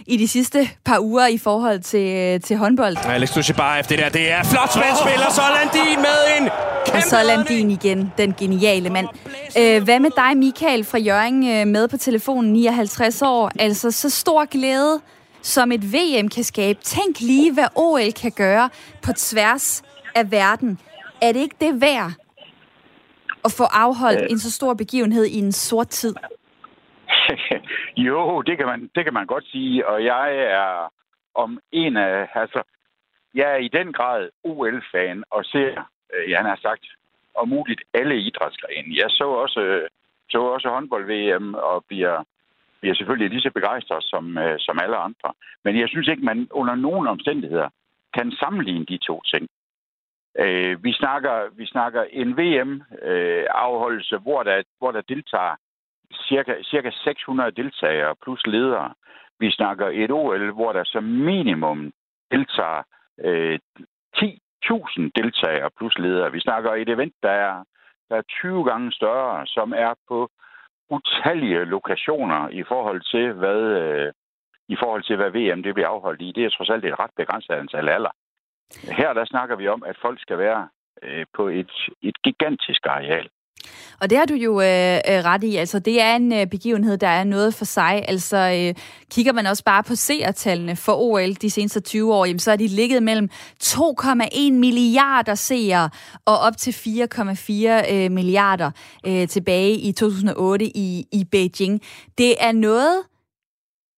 [0.07, 2.97] i de sidste par uger i forhold til, til håndbold.
[3.05, 6.49] Alex Duchebaev, det der, det er flot spil, og så Landin med en
[6.93, 9.07] Og så Landin igen, den geniale mand.
[9.83, 11.39] Hvad med dig, Michael fra Jørgen,
[11.71, 13.51] med på telefonen, 59 år?
[13.59, 15.01] Altså, så stor glæde
[15.41, 16.79] som et VM kan skabe.
[16.81, 18.69] Tænk lige, hvad OL kan gøre
[19.05, 19.83] på tværs
[20.15, 20.79] af verden.
[21.21, 22.11] Er det ikke det værd
[23.45, 24.31] at få afholdt øh.
[24.31, 26.15] en så stor begivenhed i en sort tid?
[28.07, 30.91] jo, det kan, man, det kan man godt sige, og jeg er
[31.35, 32.61] om en af, altså,
[33.33, 36.85] jeg er i den grad OL-fan og ser, øh, jeg har sagt,
[37.35, 38.97] om muligt alle idrætsgrene.
[38.97, 39.87] Jeg så også,
[40.29, 42.23] så også håndbold-VM og bliver
[42.81, 45.33] vi er selvfølgelig lige så begejstret som, øh, som alle andre.
[45.63, 47.69] Men jeg synes ikke, man under nogen omstændigheder
[48.13, 49.47] kan sammenligne de to ting.
[50.39, 55.55] Øh, vi, snakker, vi snakker en VM-afholdelse, øh, hvor, der, hvor der deltager
[56.13, 58.93] cirka, cirka 600 deltagere plus ledere.
[59.39, 61.91] Vi snakker et OL, hvor der som minimum
[62.31, 62.83] deltager
[63.23, 63.59] øh,
[64.17, 66.31] 10.000 deltagere plus ledere.
[66.31, 67.63] Vi snakker et event, der er,
[68.09, 70.29] der er 20 gange større, som er på
[70.89, 74.13] utallige lokationer i forhold til, hvad, øh,
[74.67, 76.31] i forhold til, hvad VM det bliver afholdt i.
[76.35, 78.13] Det er trods alt et ret begrænset antal alder.
[78.99, 80.69] Her der snakker vi om, at folk skal være
[81.03, 81.71] øh, på et,
[82.01, 83.29] et gigantisk areal.
[84.01, 85.55] Og det har du jo øh, øh, ret i.
[85.55, 88.05] Altså, det er en øh, begivenhed, der er noget for sig.
[88.07, 92.39] Altså, øh, kigger man også bare på seertallene for OL de seneste 20 år, jamen,
[92.39, 93.29] så er de ligget mellem
[93.63, 95.89] 2,1 milliarder seere
[96.25, 98.71] og op til 4,4 øh, milliarder
[99.05, 101.81] øh, tilbage i 2008 i, i Beijing.
[102.17, 103.03] Det er noget,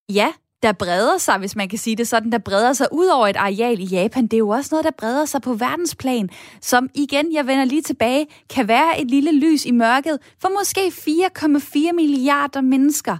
[0.09, 0.31] ja,
[0.63, 3.35] der breder sig, hvis man kan sige det sådan, der breder sig ud over et
[3.35, 4.23] areal i Japan.
[4.23, 6.29] Det er jo også noget, der breder sig på verdensplan,
[6.61, 10.81] som igen, jeg vender lige tilbage, kan være et lille lys i mørket for måske
[10.81, 13.17] 4,4 milliarder mennesker.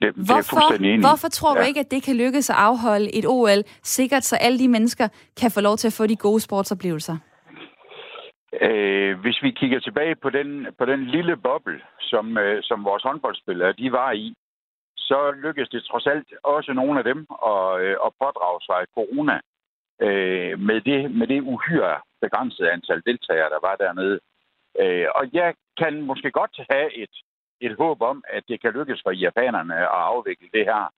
[0.00, 1.60] Det, det hvorfor, hvorfor tror ja.
[1.60, 5.08] du ikke, at det kan lykkes at afholde et OL sikkert, så alle de mennesker
[5.40, 7.16] kan få lov til at få de gode sportsoplevelser?
[8.62, 13.02] Øh, hvis vi kigger tilbage på den, på den lille boble, som, øh, som vores
[13.02, 14.34] håndboldspillere de var i,
[15.10, 17.20] så lykkedes det trods alt også nogle af dem
[17.52, 19.36] at, øh, at pådrage sig corona
[20.06, 24.20] øh, med, det, med det uhyre begrænsede antal deltagere, der var dernede.
[24.80, 27.14] Øh, og jeg kan måske godt have et,
[27.60, 30.92] et håb om, at det kan lykkes for japanerne at afvikle det her.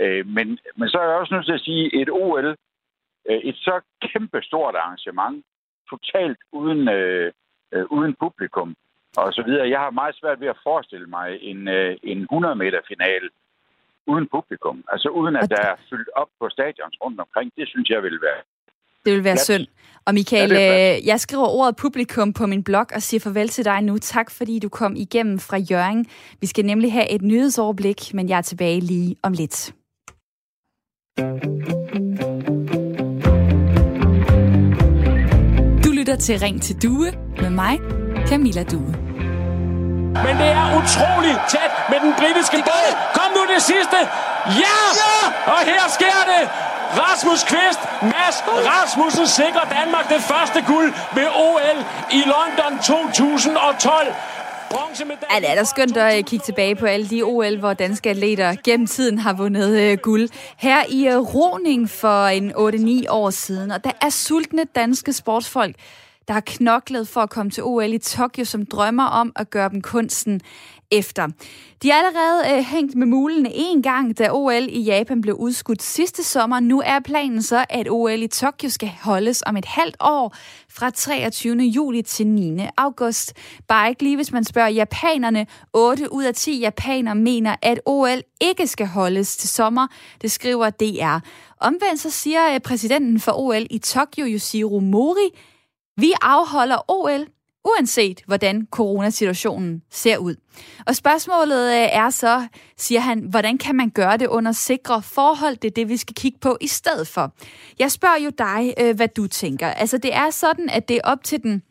[0.00, 2.48] Øh, men, men så er jeg også nødt til at sige, et OL,
[3.28, 5.44] øh, et så kæmpe stort arrangement,
[5.90, 7.32] totalt uden, øh,
[7.72, 8.76] øh, uden publikum,
[9.16, 9.68] og så videre.
[9.68, 13.30] Jeg har meget svært ved at forestille mig en, øh, en 100 meter final
[14.12, 14.76] uden publikum.
[14.92, 17.48] Altså uden at der er fyldt op på stadions rundt omkring.
[17.58, 18.42] Det synes jeg vil være
[19.08, 19.44] det vil være Glat.
[19.44, 19.66] synd.
[20.06, 23.64] Og Michael, ja, øh, jeg skriver ordet publikum på min blog og siger farvel til
[23.64, 23.98] dig nu.
[23.98, 26.06] Tak fordi du kom igennem fra Jørgen.
[26.40, 29.74] Vi skal nemlig have et nyhedsoverblik, men jeg er tilbage lige om lidt.
[35.84, 37.10] Du lytter til Ring til Due
[37.42, 37.78] med mig,
[38.28, 39.07] Camilla Due.
[40.26, 42.90] Men det er utroligt tæt med den britiske båd.
[43.18, 43.98] Kom nu det sidste.
[44.62, 44.78] Ja!
[45.02, 45.16] ja!
[45.52, 46.42] Og her sker det.
[47.02, 48.38] Rasmus Kvist, Mads
[48.70, 51.78] Rasmussen sikrer Danmark det første guld ved OL
[52.18, 54.14] i London 2012.
[55.34, 58.54] Ja, det er da skønt at kigge tilbage på alle de OL, hvor danske atleter
[58.64, 60.28] gennem tiden har vundet uh, guld.
[60.56, 65.74] Her i uh, roning for en 8-9 år siden, og der er sultne danske sportsfolk,
[66.28, 69.68] der har knoklet for at komme til OL i Tokyo, som drømmer om at gøre
[69.68, 70.40] dem kunsten
[70.90, 71.28] efter.
[71.82, 75.82] De er allerede øh, hængt med mulene en gang, da OL i Japan blev udskudt
[75.82, 76.60] sidste sommer.
[76.60, 80.36] Nu er planen så, at OL i Tokyo skal holdes om et halvt år
[80.70, 81.56] fra 23.
[81.56, 82.58] juli til 9.
[82.76, 83.34] august.
[83.68, 85.46] Bare ikke lige, hvis man spørger japanerne.
[85.72, 89.86] 8 ud af 10 japanere mener, at OL ikke skal holdes til sommer.
[90.22, 91.18] Det skriver DR.
[91.60, 95.30] Omvendt så siger øh, præsidenten for OL i Tokyo, Yoshiro Mori,
[95.98, 97.26] vi afholder OL,
[97.64, 100.34] uanset hvordan coronasituationen ser ud.
[100.86, 105.56] Og spørgsmålet øh, er så, siger han, hvordan kan man gøre det under sikre forhold?
[105.56, 107.32] Det er det, vi skal kigge på i stedet for.
[107.78, 109.68] Jeg spørger jo dig, øh, hvad du tænker.
[109.68, 111.62] Altså, det er sådan, at det er op til den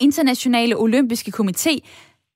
[0.00, 1.78] internationale olympiske komité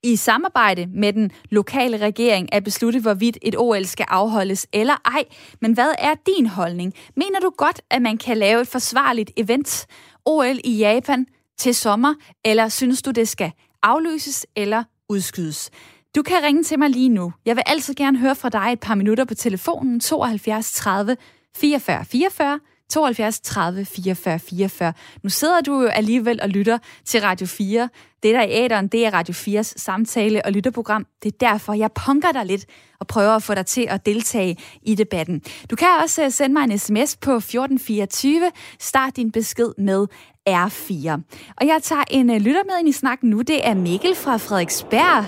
[0.03, 5.23] i samarbejde med den lokale regering at beslutte, hvorvidt et OL skal afholdes eller ej.
[5.61, 6.93] Men hvad er din holdning?
[7.15, 9.87] Mener du godt, at man kan lave et forsvarligt event,
[10.25, 11.25] OL i Japan,
[11.57, 12.13] til sommer,
[12.45, 13.51] eller synes du, det skal
[13.83, 15.71] aflyses eller udskydes?
[16.15, 17.33] Du kan ringe til mig lige nu.
[17.45, 21.17] Jeg vil altid gerne høre fra dig et par minutter på telefonen 72 30
[21.57, 24.93] 44 44 72 30 44 44.
[25.23, 27.89] Nu sidder du jo alligevel og lytter til Radio 4.
[28.23, 31.05] Det der i æderen, det er Radio 4's samtale- og lytterprogram.
[31.23, 32.65] Det er derfor, jeg punker dig lidt
[32.99, 35.41] og prøver at få dig til at deltage i debatten.
[35.69, 38.51] Du kan også øh, sende mig en sms på 1424.
[38.79, 40.07] Start din besked med
[40.49, 41.21] R4.
[41.57, 43.41] Og jeg tager en øh, lytter med ind i snakken nu.
[43.41, 45.25] Det er Mikkel fra Frederiksberg.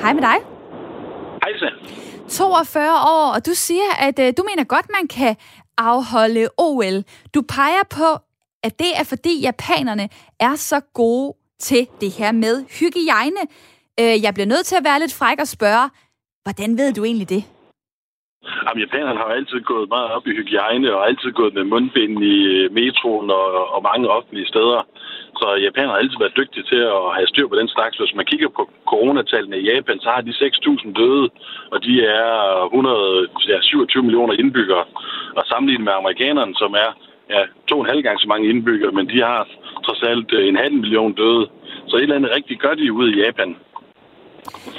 [0.00, 0.36] Hej med dig.
[1.42, 1.70] Hej så.
[2.28, 5.36] 42 år, og du siger, at uh, du mener godt, man kan
[5.82, 7.04] afholde OL.
[7.34, 8.18] Du peger på,
[8.62, 10.08] at det er fordi japanerne
[10.40, 13.40] er så gode til det her med hygiejne.
[14.00, 15.90] Øh, jeg bliver nødt til at være lidt fræk og spørge,
[16.42, 17.44] hvordan ved du egentlig det?
[18.64, 22.36] Jamen, japanerne har altid gået meget op i hygiejne og altid gået med mundbind i
[22.56, 24.80] øh, metroen og, og mange offentlige steder.
[25.40, 27.96] Så japanerne har altid været dygtige til at have styr på den slags.
[27.98, 31.28] Hvis man kigger på coronatallene i Japan, så har de 6.000 døde,
[31.72, 32.30] og de er
[32.64, 34.84] 127 millioner indbyggere.
[35.38, 36.90] Og sammenlignet med amerikanerne, som er
[37.30, 39.48] ja, to og en halv gang så mange indbyggere, men de har
[39.84, 41.44] trods alt øh, en halv million døde.
[41.88, 43.56] Så et eller andet rigtig gør de ude i Japan.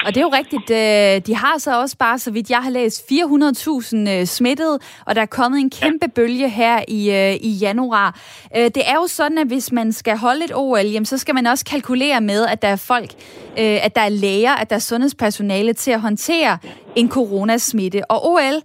[0.05, 0.69] Og det er jo rigtigt.
[0.69, 5.15] Øh, de har så også bare, så vidt jeg har læst, 400.000 øh, smittede, og
[5.15, 8.19] der er kommet en kæmpe bølge her i, øh, i januar.
[8.53, 11.47] Det er jo sådan, at hvis man skal holde et OL, jamen, så skal man
[11.47, 13.11] også kalkulere med, at der er folk,
[13.57, 16.57] at der er læger, at der er sundhedspersonale til at håndtere
[16.95, 18.11] en coronasmitte.
[18.11, 18.61] Og OL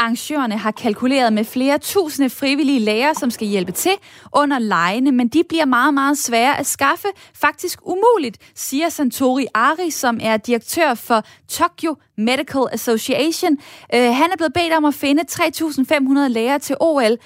[0.00, 3.92] Arrangørerne har kalkuleret med flere tusinde frivillige læger, som skal hjælpe til
[4.32, 7.08] under lejene, men de bliver meget, meget svære at skaffe.
[7.34, 13.52] Faktisk umuligt, siger Santori Ari, som er direktør for Tokyo Medical Association.
[13.94, 17.16] Uh, han er blevet bedt om at finde 3.500 læger til OL,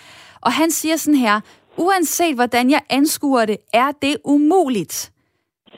[0.40, 1.40] og han siger sådan her,
[1.76, 5.11] uanset hvordan jeg anskuer det, er det umuligt.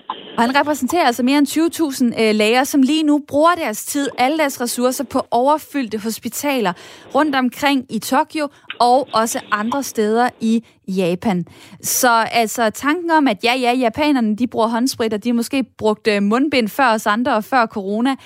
[0.08, 4.08] Og han repræsenterer altså mere end 20.000 øh, læger, som lige nu bruger deres tid,
[4.18, 6.72] alle deres ressourcer på overfyldte hospitaler
[7.14, 8.48] rundt omkring i Tokyo
[8.80, 11.46] og også andre steder i Japan.
[11.82, 16.14] Så altså tanken om, at ja, ja, japanerne de bruger håndsprit, og de måske brugte
[16.16, 18.16] øh, mundbind før os andre og før corona,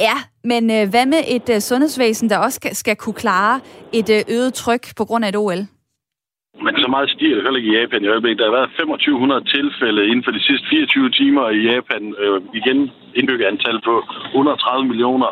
[0.00, 3.60] Ja, men øh, hvad med et øh, sundhedsvæsen, der også skal, skal kunne klare
[3.92, 5.66] et øh, øget tryk på grund af et OL?
[6.64, 8.38] Men så meget stiger det heller ikke i Japan i øjeblikket.
[8.38, 12.02] Der har været 2500 tilfælde inden for de sidste 24 timer i Japan.
[12.22, 12.78] Øh, igen
[13.18, 13.94] indbyggerantal på
[14.26, 15.30] 130 millioner.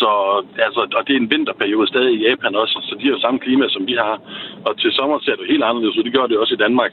[0.00, 0.10] Så,
[0.66, 3.40] altså, og det er en vinterperiode stadig i Japan også, så de har jo samme
[3.40, 4.14] klima, som vi har.
[4.66, 6.04] Og til sommer ser det helt anderledes ud.
[6.04, 6.92] Det gør det også i Danmark.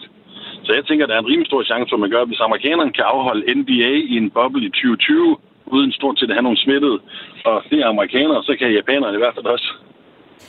[0.66, 2.94] Så jeg tænker, der er en rimelig stor chance for, at man gør, hvis amerikanerne
[2.94, 7.00] kan afholde NBA i en boble i 2020, uden stort set at have nogen smittet,
[7.46, 9.70] og det er amerikanere, så kan japanerne i hvert fald også.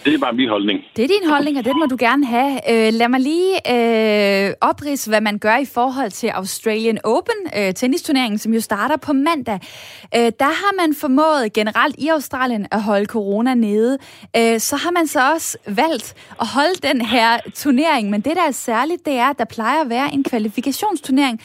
[0.04, 0.80] Det er bare min holdning.
[0.96, 2.52] Det er din holdning, og den må du gerne have.
[2.70, 7.74] Øh, lad mig lige øh, oprids, hvad man gør i forhold til Australian Open, øh,
[7.74, 9.60] tennisturneringen, som jo starter på mandag.
[10.16, 13.98] Øh, der har man formået generelt i Australien at holde corona nede.
[14.36, 18.42] Øh, så har man så også valgt at holde den her turnering, men det, der
[18.48, 21.40] er særligt, det er, at der plejer at være en kvalifikationsturnering,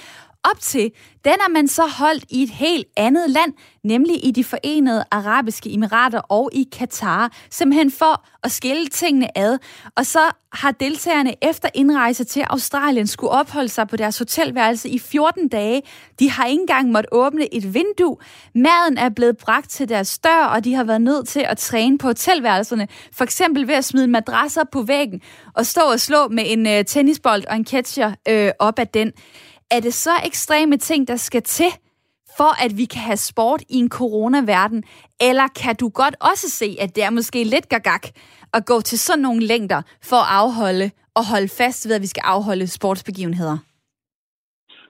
[0.52, 0.92] op til,
[1.26, 5.74] den er man så holdt i et helt andet land, nemlig i de forenede arabiske
[5.74, 9.58] emirater og i Katar, simpelthen for at skille tingene ad.
[9.96, 10.20] Og så
[10.54, 15.82] har deltagerne efter indrejse til Australien skulle opholde sig på deres hotelværelse i 14 dage.
[16.20, 18.18] De har ikke engang måttet åbne et vindue.
[18.56, 21.98] Maden er blevet bragt til deres dør, og de har været nødt til at træne
[21.98, 22.88] på hotelværelserne.
[23.14, 25.22] For eksempel ved at smide madrasser på væggen
[25.54, 29.12] og stå og slå med en øh, tennisbold og en catcher øh, op ad den.
[29.72, 31.70] Er det så ekstreme ting, der skal til,
[32.38, 34.84] for at vi kan have sport i en coronaverden?
[35.22, 38.08] Eller kan du godt også se, at det er måske lidt gagak
[38.54, 42.08] at gå til sådan nogle længder for at afholde og holde fast ved, at vi
[42.08, 43.58] skal afholde sportsbegivenheder?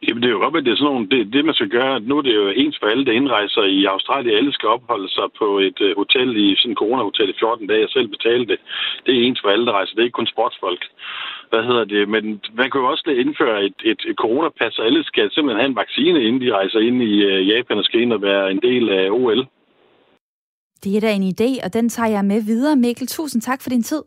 [0.03, 1.99] Jamen, det er jo godt, at det er sådan nogle, det, det man skal gøre.
[1.99, 4.37] Nu er det jo ens for alle, der indrejser i Australien.
[4.37, 7.83] Alle skal opholde sig på et uh, hotel i sådan en corona-hotel i 14 dage
[7.83, 8.59] og selv betale det.
[9.05, 9.93] Det er ens for alle, der rejser.
[9.93, 10.83] Det er ikke kun sportsfolk
[11.49, 12.23] hvad hedder det, men
[12.59, 15.81] man kan jo også indføre et, et, et coronapas, og alle skal simpelthen have en
[15.83, 18.89] vaccine, inden de rejser ind i uh, Japan og skal ind og være en del
[18.89, 19.47] af OL.
[20.83, 22.75] Det er da en idé, og den tager jeg med videre.
[22.75, 24.03] Mikkel, tusind tak for din tid.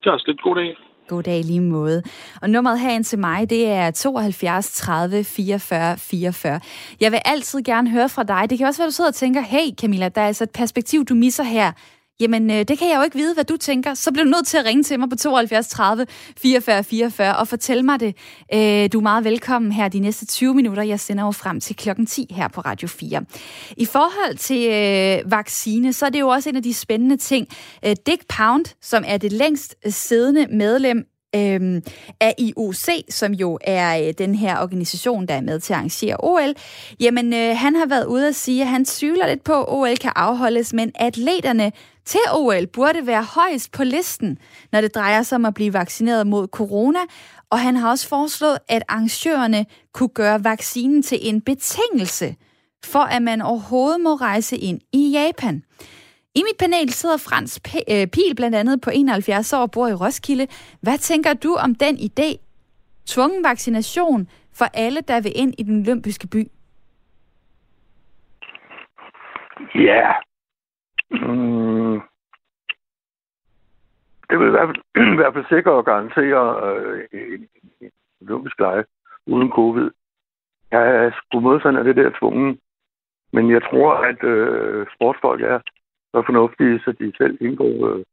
[0.00, 0.76] Det er også lidt god dag.
[1.08, 2.02] God dag lige måde.
[2.42, 6.60] Og nummeret herind til mig, det er 72 30 44 44.
[7.00, 8.50] Jeg vil altid gerne høre fra dig.
[8.50, 11.04] Det kan også være, du sidder og tænker, hey Camilla, der er altså et perspektiv,
[11.04, 11.72] du misser her.
[12.20, 13.94] Jamen, øh, det kan jeg jo ikke vide, hvad du tænker.
[13.94, 16.06] Så bliver du nødt til at ringe til mig på 72 30
[16.38, 18.16] 44 44 og fortælle mig det.
[18.54, 20.82] Øh, du er meget velkommen her de næste 20 minutter.
[20.82, 23.24] Jeg sender jo frem til klokken 10 her på Radio 4.
[23.76, 27.48] I forhold til øh, vaccine, så er det jo også en af de spændende ting.
[27.84, 31.82] Øh, Dick Pound, som er det længst øh, siddende medlem øhm,
[32.20, 36.16] af IOC, som jo er øh, den her organisation, der er med til at arrangere
[36.18, 36.54] OL,
[37.00, 39.96] jamen øh, han har været ude at sige, at han tvivler lidt på, at OL
[39.96, 41.72] kan afholdes, men atleterne
[42.04, 44.38] til OL burde være højst på listen,
[44.72, 46.98] når det drejer sig om at blive vaccineret mod corona,
[47.50, 52.36] og han har også foreslået, at arrangørerne kunne gøre vaccinen til en betingelse
[52.84, 55.62] for, at man overhovedet må rejse ind i Japan.
[56.34, 57.60] I mit panel sidder Frans
[57.90, 60.46] øh, Pil, blandt andet på 71 år og bor i Roskilde.
[60.80, 62.36] Hvad tænker du om den idé?
[63.06, 66.50] Tvungen vaccination for alle, der vil ind i den olympiske by?
[69.74, 70.31] Ja.
[71.12, 72.00] Mm.
[74.30, 74.82] Det vil i hvert fald,
[75.14, 77.48] i hvert fald sikre og garantere øh, en,
[77.80, 78.84] en leje
[79.26, 79.90] uden covid.
[80.70, 82.58] Jeg er sgu modstand af det der tvungen.
[83.32, 85.58] Men jeg tror, at øh, sportsfolk er
[86.12, 88.04] så fornuftige, så de selv indgår øh,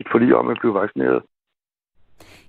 [0.00, 1.22] et forlig om at blive vaccineret.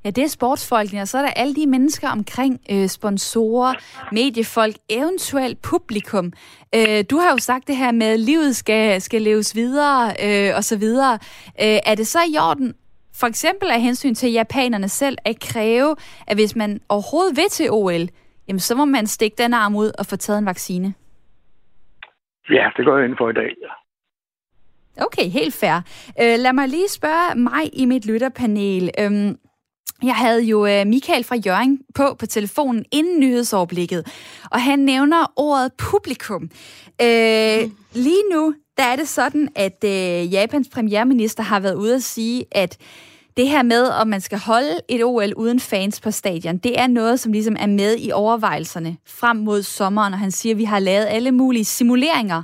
[0.05, 3.73] Ja, det er sportsfolkene, og så er der alle de mennesker omkring øh, sponsorer,
[4.11, 6.33] mediefolk, eventuelt publikum.
[6.75, 10.55] Øh, du har jo sagt det her med, at livet skal, skal leves videre øh,
[10.55, 11.13] og så videre.
[11.61, 12.75] Øh, er det så i orden,
[13.15, 15.95] for eksempel af hensyn til japanerne selv, at kræve,
[16.27, 18.09] at hvis man overhovedet vil til OL,
[18.47, 20.93] jamen så må man stikke den arm ud og få taget en vaccine?
[22.49, 23.71] Ja, det går jeg ind for i dag, ja.
[25.05, 25.75] Okay, helt fair.
[26.21, 28.91] Øh, lad mig lige spørge mig i mit lytterpanel.
[28.99, 29.37] Øhm,
[30.03, 34.07] jeg havde jo øh, Michael fra Jørgen på på telefonen inden nyhedsoverblikket,
[34.51, 36.49] og han nævner ordet publikum.
[37.01, 37.71] Øh, mm.
[37.93, 42.45] Lige nu, der er det sådan, at øh, Japans premierminister har været ude at sige,
[42.51, 42.77] at
[43.37, 46.87] det her med, om man skal holde et OL uden fans på stadion, det er
[46.87, 50.63] noget, som ligesom er med i overvejelserne frem mod sommeren, og han siger, at vi
[50.63, 52.43] har lavet alle mulige simuleringer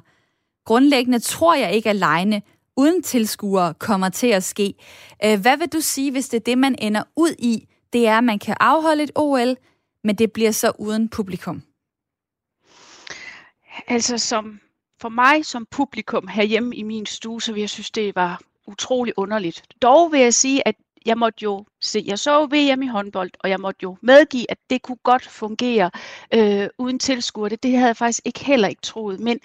[0.65, 2.41] Grundlæggende tror jeg ikke, at lejene
[2.77, 4.73] uden tilskuere kommer til at ske.
[5.25, 7.67] Øh, hvad vil du sige, hvis det er det, man ender ud i?
[7.93, 9.57] Det er, at man kan afholde et OL,
[10.03, 11.63] men det bliver så uden publikum.
[13.87, 14.59] Altså som
[15.01, 19.13] for mig som publikum herhjemme i min stue, så vil jeg synes, det var utrolig
[19.17, 19.63] underligt.
[19.81, 23.49] Dog vil jeg sige, at jeg måtte jo se, jeg så VM i håndbold, og
[23.49, 25.91] jeg måtte jo medgive, at det kunne godt fungere
[26.33, 27.49] øh, uden tilskuer.
[27.49, 29.19] Det, det havde jeg faktisk ikke heller ikke troet.
[29.19, 29.39] Men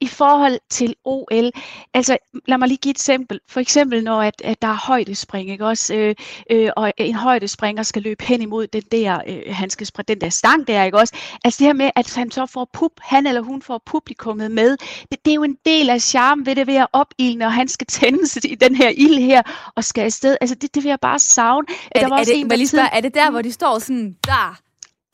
[0.00, 1.50] i forhold til OL,
[1.94, 3.40] altså lad mig lige give et eksempel.
[3.48, 5.94] For eksempel når at, at der er højdespring, ikke også?
[5.94, 6.14] Øh,
[6.50, 10.20] øh, og en højdespringer skal løbe hen imod den der, øh, han skal springe, den
[10.20, 11.14] der stang der, ikke også?
[11.44, 14.76] Altså det her med, at han så får pub, han eller hun får publikummet med,
[15.10, 17.68] det, det er jo en del af charmen ved det ved at opildne, og han
[17.68, 19.42] skal tændes i den her ild her,
[19.74, 20.36] og skal afsted.
[20.40, 21.66] Altså det, det vil jeg bare savne.
[21.90, 24.16] Er, der var er, det, en, er, det, er det der, hvor de står sådan,
[24.26, 24.58] der,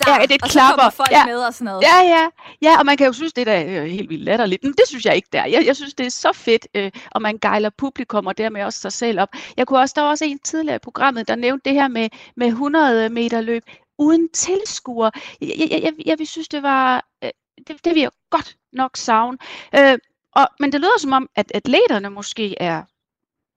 [0.01, 0.71] der, ja, det er et og klapper.
[0.71, 1.27] så kommer folk ja.
[1.27, 1.83] med og sådan noget.
[1.83, 2.29] Ja, ja.
[2.63, 4.65] Ja, og man kan jo synes, det er da øh, helt vildt latterligt.
[4.65, 5.45] Men det synes jeg ikke, der.
[5.45, 8.81] Jeg, jeg synes, det er så fedt, øh, og man gejler publikum og dermed også
[8.81, 9.29] sig selv op.
[9.57, 12.09] Jeg kunne også, der var også en tidligere i programmet, der nævnte det her med,
[12.37, 13.63] med 100 meter løb
[13.99, 15.11] uden tilskuer.
[15.41, 17.05] Jeg, jeg, jeg, jeg, jeg synes, det var...
[17.25, 17.31] Øh,
[17.67, 19.39] det, det vil jeg godt nok savne.
[19.79, 19.99] Øh,
[20.33, 22.83] og, men det lyder som om, at atleterne måske er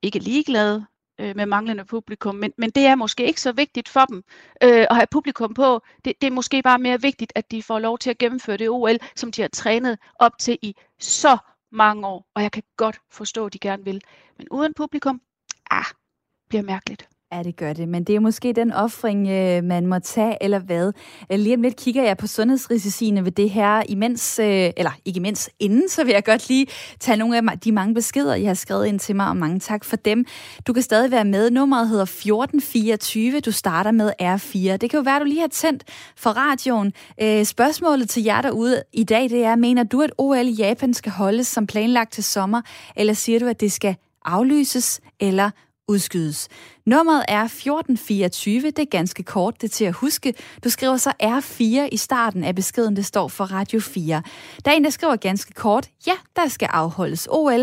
[0.01, 0.85] ikke ligeglade
[1.19, 4.23] øh, med manglende publikum, men, men det er måske ikke så vigtigt for dem
[4.63, 5.81] øh, at have publikum på.
[6.05, 8.69] Det, det er måske bare mere vigtigt, at de får lov til at gennemføre det
[8.69, 11.37] OL, som de har trænet op til i så
[11.71, 14.01] mange år, og jeg kan godt forstå, at de gerne vil.
[14.37, 15.21] Men uden publikum,
[15.71, 15.85] ah,
[16.49, 17.09] bliver mærkeligt.
[17.33, 20.59] Ja, det gør det, men det er måske den offring, øh, man må tage, eller
[20.59, 20.91] hvad.
[21.31, 25.17] Øh, lige om lidt kigger jeg på sundhedsrisiciene ved det her, imens, øh, eller ikke
[25.17, 26.67] imens, inden, så vil jeg godt lige
[26.99, 29.85] tage nogle af de mange beskeder, I har skrevet ind til mig, og mange tak
[29.85, 30.25] for dem.
[30.67, 31.51] Du kan stadig være med.
[31.51, 33.39] Nummeret hedder 1424.
[33.39, 34.77] Du starter med R4.
[34.77, 35.83] Det kan jo være, at du lige har tændt
[36.15, 36.93] for radioen.
[37.21, 40.93] Øh, spørgsmålet til jer derude i dag, det er, mener du, at OL i Japan
[40.93, 42.61] skal holdes som planlagt til sommer,
[42.95, 45.49] eller siger du, at det skal aflyses eller
[45.87, 46.47] udskydes.
[46.85, 50.33] Nummeret er 1424, det er ganske kort, det er til at huske.
[50.63, 54.21] Du skriver så R4 i starten af beskeden, det står for Radio 4.
[54.65, 57.61] Der er en, der skriver ganske kort, ja, der skal afholdes OL.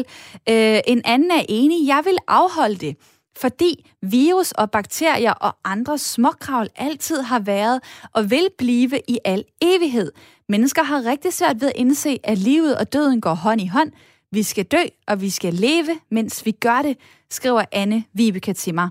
[0.49, 2.97] Øh, en anden er enig, jeg vil afholde det
[3.37, 7.81] fordi virus og bakterier og andre småkravl altid har været
[8.13, 10.13] og vil blive i al evighed.
[10.49, 13.93] Mennesker har rigtig svært ved at indse, at livet og døden går hånd i hånd.
[14.35, 16.97] Vi skal dø, og vi skal leve, mens vi gør det,
[17.31, 18.89] skriver Anne Vibeke til mig.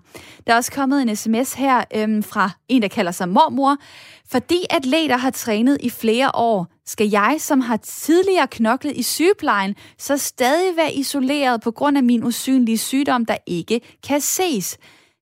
[0.47, 3.77] Der er også kommet en sms her øhm, fra en, der kalder sig mormor.
[4.31, 9.75] Fordi atleter har trænet i flere år, skal jeg, som har tidligere knoklet i sygeplejen,
[9.97, 14.77] så stadig være isoleret på grund af min usynlige sygdom, der ikke kan ses.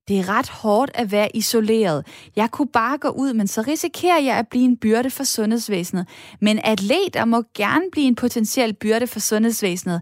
[0.08, 2.08] Det er ret hårdt at være isoleret.
[2.36, 6.08] Jeg kunne bare gå ud, men så risikerer jeg at blive en byrde for sundhedsvæsenet.
[6.39, 10.02] Men atleter må gerne blive en potentiel byrde for sundhedsvæsenet.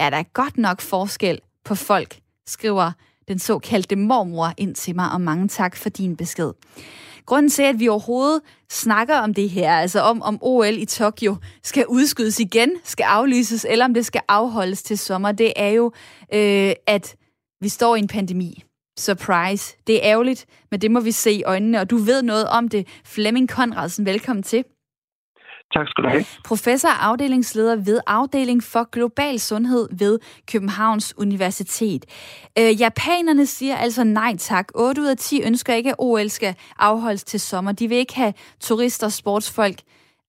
[0.00, 2.92] Ja, der er godt nok forskel på folk, skriver
[3.28, 6.52] den såkaldte mormor ind til mig, og mange tak for din besked.
[7.26, 11.36] Grunden til, at vi overhovedet snakker om det her, altså om, om OL i Tokyo
[11.62, 15.92] skal udskydes igen, skal aflyses, eller om det skal afholdes til sommer, det er jo,
[16.34, 17.16] øh, at
[17.60, 18.64] vi står i en pandemi.
[18.98, 19.76] Surprise.
[19.86, 22.68] Det er ærgerligt, men det må vi se i øjnene, og du ved noget om
[22.68, 22.88] det.
[23.04, 24.64] Flemming Konradsen, velkommen til.
[25.74, 26.24] Tak skal du have.
[26.44, 30.18] Professor og afdelingsleder ved Afdeling for Global Sundhed ved
[30.52, 32.04] Københavns Universitet.
[32.58, 34.68] Øh, japanerne siger altså nej tak.
[34.74, 37.72] 8 ud af 10 ønsker ikke, at OL skal afholdes til sommer.
[37.72, 39.78] De vil ikke have turister, sportsfolk,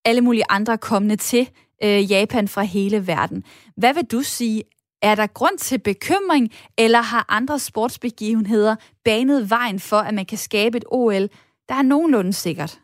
[0.06, 1.50] alle mulige andre kommende til
[1.84, 3.44] øh, Japan fra hele verden.
[3.78, 4.64] Hvad vil du sige?
[5.02, 8.76] Er der grund til bekymring, eller har andre sportsbegivenheder
[9.06, 11.26] banet vejen for, at man kan skabe et OL,
[11.70, 12.80] der er nogenlunde sikkert?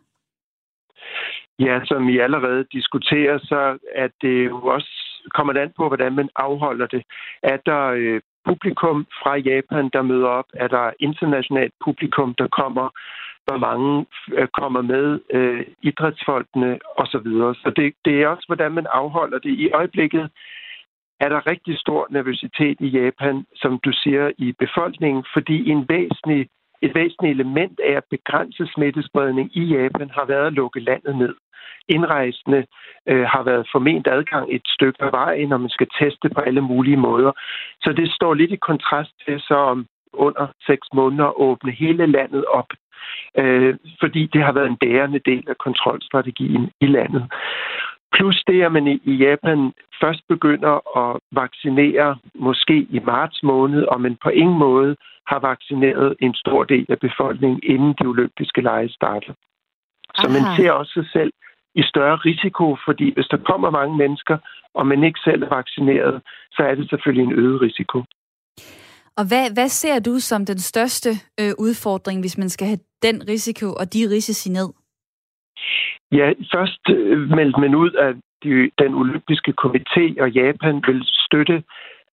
[1.59, 6.15] Ja, som I allerede diskuterer, så er det jo også kommer det an på, hvordan
[6.15, 7.03] man afholder det.
[7.43, 10.45] Er der øh, publikum fra Japan, der møder op?
[10.53, 12.89] Er der internationalt publikum, der kommer?
[13.45, 15.19] Hvor mange øh, kommer med?
[15.29, 17.11] Øh, idrætsfolkene osv.
[17.11, 17.55] Så, videre.
[17.55, 19.49] så det, det er også, hvordan man afholder det.
[19.49, 20.29] I øjeblikket
[21.19, 26.47] er der rigtig stor nervøsitet i Japan, som du siger, i befolkningen, fordi en væsentlig,
[26.81, 31.35] et væsentligt element af at begrænse smittespredning i Japan har været at lukke landet ned.
[31.89, 32.65] Indrejsende
[33.09, 36.61] øh, har været forment adgang et stykke af vejen, når man skal teste på alle
[36.61, 37.31] mulige måder.
[37.81, 42.45] Så det står lidt i kontrast til så om under seks måneder åbne hele landet
[42.45, 42.69] op,
[43.37, 47.23] øh, fordi det har været en bærende del af kontrolstrategien i landet.
[48.15, 54.01] Plus det, at man i Japan først begynder at vaccinere måske i marts måned, og
[54.01, 54.95] man på ingen måde
[55.27, 59.33] har vaccineret en stor del af befolkningen, inden de olympiske lege starter.
[60.19, 60.33] Så Aha.
[60.35, 61.31] man ser også sig selv
[61.75, 64.37] i større risiko, fordi hvis der kommer mange mennesker,
[64.73, 68.03] og man ikke selv er vaccineret, så er det selvfølgelig en øget risiko.
[69.17, 71.09] Og hvad, hvad ser du som den største
[71.41, 74.69] øh, udfordring, hvis man skal have den risiko og de risici ned?
[76.11, 81.63] Ja, først øh, meldte man ud, at de, den olympiske komité og Japan vil støtte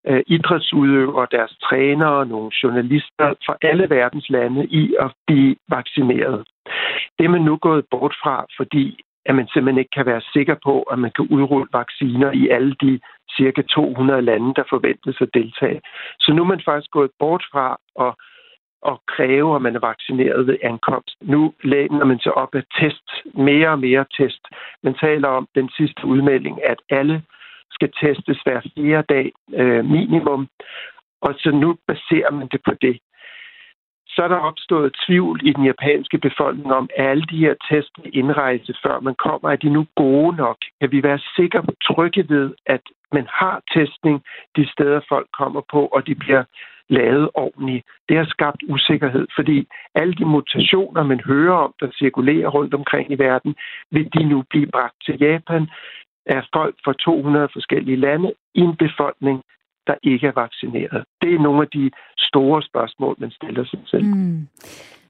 [0.06, 6.44] øh, idrætsudøvere, deres trænere, nogle journalister fra alle verdens lande i at blive vaccineret.
[7.18, 10.56] Det er man nu gået bort fra, fordi at man simpelthen ikke kan være sikker
[10.64, 13.00] på, at man kan udrulle vacciner i alle de
[13.36, 15.80] cirka 200 lande, der forventes at deltage.
[16.20, 17.76] Så nu er man faktisk gået bort fra
[18.06, 18.14] at
[18.82, 21.16] og kræve, at man er vaccineret ved ankomst.
[21.22, 24.42] Nu læner man sig op af test, mere og mere test.
[24.82, 27.22] Man taler om den sidste udmelding, at alle
[27.70, 30.48] skal testes hver fjerde dag øh, minimum,
[31.20, 33.00] og så nu baserer man det på det.
[34.14, 37.94] så er der opstået tvivl i den japanske befolkning om, at alle de her test
[38.12, 40.56] indrejse, før man kommer, er de nu gode nok?
[40.80, 42.80] Kan vi være sikre på trygge ved, at
[43.12, 44.22] man har testning
[44.56, 46.44] de steder, folk kommer på, og de bliver
[46.88, 47.86] lavet ordentligt.
[48.08, 53.12] Det har skabt usikkerhed, fordi alle de mutationer, man hører om, der cirkulerer rundt omkring
[53.12, 53.54] i verden,
[53.90, 55.68] vil de nu blive bragt til Japan
[56.26, 59.42] af folk fra 200 forskellige lande i en befolkning,
[59.86, 61.04] der ikke er vaccineret.
[61.20, 64.04] Det er nogle af de store spørgsmål, man stiller sig selv.
[64.04, 64.48] Mm.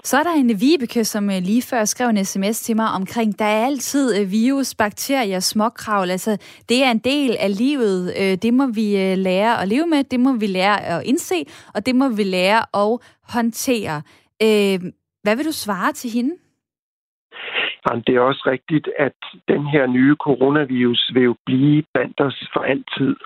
[0.04, 3.38] Så er der en Vibeke, som øh, lige før skrev en sms til mig omkring,
[3.38, 6.10] der er altid øh, virus, bakterier, småkravl.
[6.10, 6.36] Altså,
[6.68, 8.12] det er en del af livet.
[8.20, 11.44] Øh, det må vi lære at leve med, det må vi lære at indse,
[11.74, 12.98] og det må vi lære at
[13.34, 14.02] håndtere.
[15.22, 16.34] Hvad vil du svare til hende?
[18.06, 19.18] Det er også rigtigt, at
[19.48, 23.16] den her nye coronavirus vil jo blive blandt os for altid,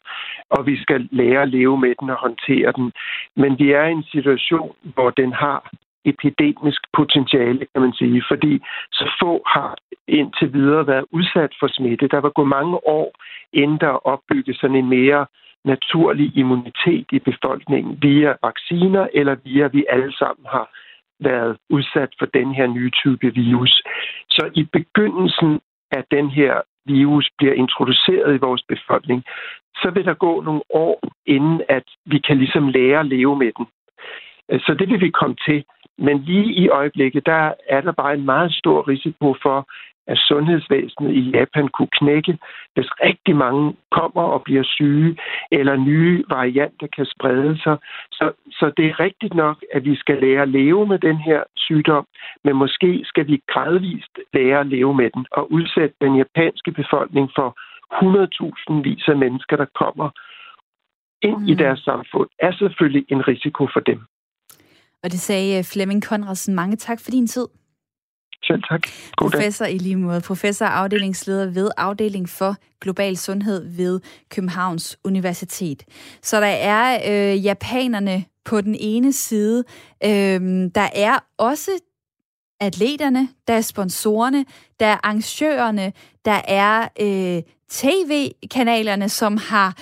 [0.50, 2.92] og vi skal lære at leve med den og håndtere den.
[3.36, 5.70] Men vi er i en situation, hvor den har
[6.04, 8.60] epidemisk potentiale, kan man sige, fordi
[8.92, 9.76] så få har
[10.08, 12.08] indtil videre været udsat for smitte.
[12.08, 13.12] Der var gået mange år,
[13.52, 15.26] inden der opbygget sådan en mere
[15.64, 20.66] naturlig immunitet i befolkningen via vacciner, eller via at vi alle sammen har
[21.20, 23.82] været udsat for den her nye type virus.
[24.30, 25.60] Så i begyndelsen
[25.90, 29.24] af den her virus bliver introduceret i vores befolkning,
[29.76, 33.52] så vil der gå nogle år, inden at vi kan ligesom lære at leve med
[33.58, 33.66] den.
[34.60, 35.64] Så det vil vi komme til.
[35.98, 39.68] Men lige i øjeblikket, der er der bare en meget stor risiko for,
[40.06, 42.38] at sundhedsvæsenet i Japan kunne knække,
[42.74, 45.16] hvis rigtig mange kommer og bliver syge,
[45.50, 47.76] eller nye varianter kan sprede sig.
[48.12, 51.42] Så, så det er rigtigt nok, at vi skal lære at leve med den her
[51.56, 52.06] sygdom,
[52.44, 57.30] men måske skal vi gradvist lære at leve med den og udsætte den japanske befolkning
[57.36, 57.48] for
[57.92, 60.10] 100.000 vis af mennesker, der kommer
[61.22, 61.48] ind mm.
[61.48, 64.00] i deres samfund, er selvfølgelig en risiko for dem.
[65.02, 66.54] Og det sagde øh, Flemming Konradsen.
[66.54, 67.46] Mange tak for din tid.
[68.44, 68.80] Selv tak.
[69.16, 69.74] God Professor dag.
[69.74, 70.20] i lige måde.
[70.20, 75.82] Professor afdelingsleder ved afdeling for global sundhed ved Københavns Universitet.
[76.22, 79.64] Så der er øh, japanerne på den ene side.
[80.04, 80.40] Øh,
[80.74, 81.70] der er også
[82.60, 84.44] atleterne, der er sponsorerne,
[84.80, 85.92] der er arrangørerne,
[86.24, 89.76] der er øh, tv-kanalerne, som har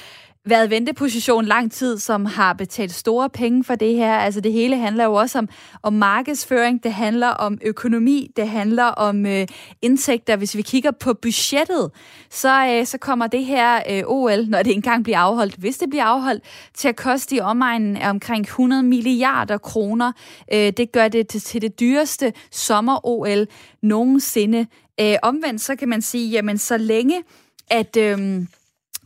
[0.47, 4.17] været venteposition lang tid, som har betalt store penge for det her.
[4.17, 5.49] Altså det hele handler jo også om,
[5.83, 9.47] om markedsføring, det handler om økonomi, det handler om øh,
[9.83, 10.37] indtægter.
[10.37, 11.91] Hvis vi kigger på budgettet,
[12.31, 15.91] så, øh, så kommer det her øh, OL, når det engang bliver afholdt, hvis det
[15.91, 20.13] bliver afholdt, til at koste i omegnen af omkring 100 milliarder kroner.
[20.53, 23.47] Øh, det gør det til, til det dyreste sommer-OL
[23.83, 24.67] nogensinde.
[25.01, 27.23] Øh, omvendt så kan man sige, jamen så længe
[27.71, 27.97] at...
[27.97, 28.47] Øh,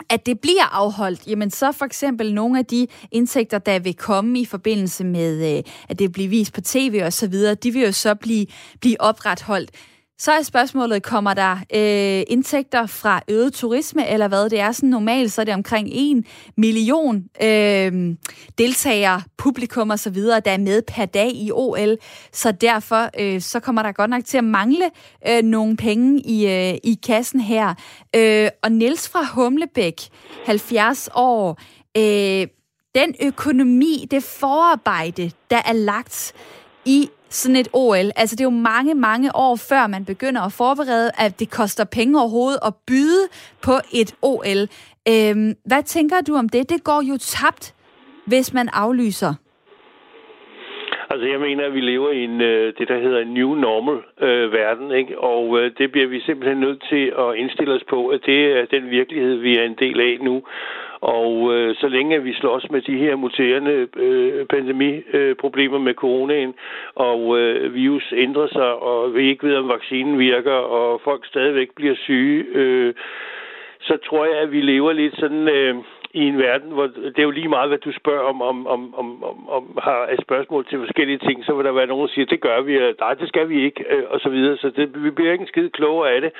[0.08, 4.40] at det bliver afholdt, jamen så for eksempel nogle af de indtægter, der vil komme
[4.40, 7.82] i forbindelse med, øh, at det bliver vist på tv og så videre, de vil
[7.82, 8.46] jo så blive,
[8.80, 9.70] blive opretholdt.
[10.20, 14.50] Så er spørgsmålet, kommer der øh, indtægter fra øget turisme, eller hvad?
[14.50, 16.24] Det er sådan normalt, så er det omkring 1
[16.56, 18.16] million øh,
[18.58, 21.96] deltagere, publikum og så videre, der er med per dag i OL.
[22.32, 24.90] Så derfor øh, så kommer der godt nok til at mangle
[25.28, 27.74] øh, nogle penge i, øh, i kassen her.
[28.16, 30.00] Øh, og Niels fra Humlebæk,
[30.46, 31.60] 70 år,
[31.96, 32.46] øh,
[32.94, 36.34] den økonomi, det forarbejde, der er lagt
[36.96, 38.08] i sådan et OL.
[38.20, 41.84] Altså det er jo mange, mange år før man begynder at forberede, at det koster
[41.98, 43.24] penge overhovedet at byde
[43.66, 44.60] på et OL.
[45.12, 46.70] Øhm, hvad tænker du om det?
[46.70, 47.74] Det går jo tabt,
[48.26, 49.34] hvis man aflyser.
[51.10, 53.98] Altså, jeg mener, at vi lever i en, øh, det, der hedder en new normal
[54.20, 55.18] øh, verden, ikke?
[55.18, 58.64] og øh, det bliver vi simpelthen nødt til at indstille os på, at det er
[58.64, 60.42] den virkelighed, vi er en del af nu.
[61.00, 66.54] Og øh, så længe vi slås med de her muterende øh, pandemiproblemer øh, med coronaen,
[66.94, 71.68] og øh, virus ændrer sig, og vi ikke ved, om vaccinen virker, og folk stadigvæk
[71.76, 72.94] bliver syge, øh,
[73.80, 75.48] så tror jeg, at vi lever lidt sådan...
[75.48, 75.74] Øh,
[76.14, 78.94] i en verden, hvor det er jo lige meget, hvad du spørger om, om, om,
[78.94, 82.14] om, om, om har et spørgsmål til forskellige ting, så vil der være nogen, der
[82.14, 84.56] siger, det gør vi, og nej, det skal vi ikke, øh, og så videre.
[84.56, 86.32] Så det, vi bliver ikke en skide klogere af det.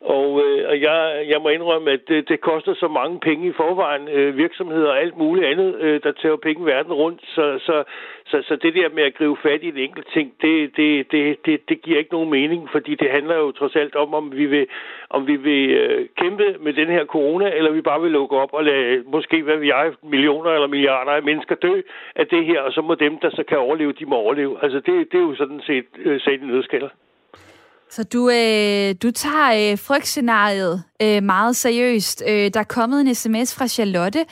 [0.00, 3.52] Og, øh, og jeg, jeg må indrømme, at det, det koster så mange penge i
[3.52, 7.20] forvejen, øh, virksomheder og alt muligt andet, øh, der tager penge verden rundt.
[7.26, 7.84] Så, så,
[8.26, 11.46] så, så det der med at gribe fat i en enkelt ting, det, det, det,
[11.46, 14.46] det, det giver ikke nogen mening, fordi det handler jo trods alt om, om vi
[14.46, 14.66] vil,
[15.10, 18.52] om vi vil øh, kæmpe med den her corona, eller vi bare vil lukke op
[18.52, 21.80] og lade måske, hvad vi er, millioner eller milliarder af mennesker dø
[22.16, 24.56] af det her, og så må dem, der så kan overleve, de må overleve.
[24.62, 26.88] Altså det, det er jo sådan set øh, sagen i nødskælder.
[27.92, 32.22] Så du, øh, du tager øh, frygtscenariet øh, meget seriøst.
[32.28, 34.26] Øh, der er kommet en sms fra Charlotte,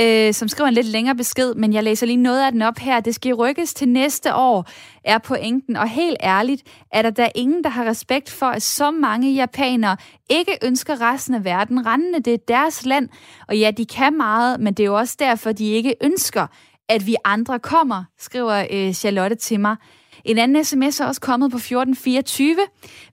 [0.00, 2.78] øh, som skriver en lidt længere besked, men jeg læser lige noget af den op
[2.78, 3.00] her.
[3.00, 4.68] Det skal rykkes til næste år,
[5.04, 5.76] er pointen.
[5.76, 6.62] Og helt ærligt,
[6.92, 9.96] er der da ingen, der har respekt for, at så mange japanere
[10.30, 12.20] ikke ønsker resten af verden rendende.
[12.20, 13.08] Det er deres land,
[13.48, 16.46] og ja, de kan meget, men det er jo også derfor, de ikke ønsker,
[16.88, 19.76] at vi andre kommer, skriver øh, Charlotte til mig.
[20.24, 22.56] En anden sms er også kommet på 1424.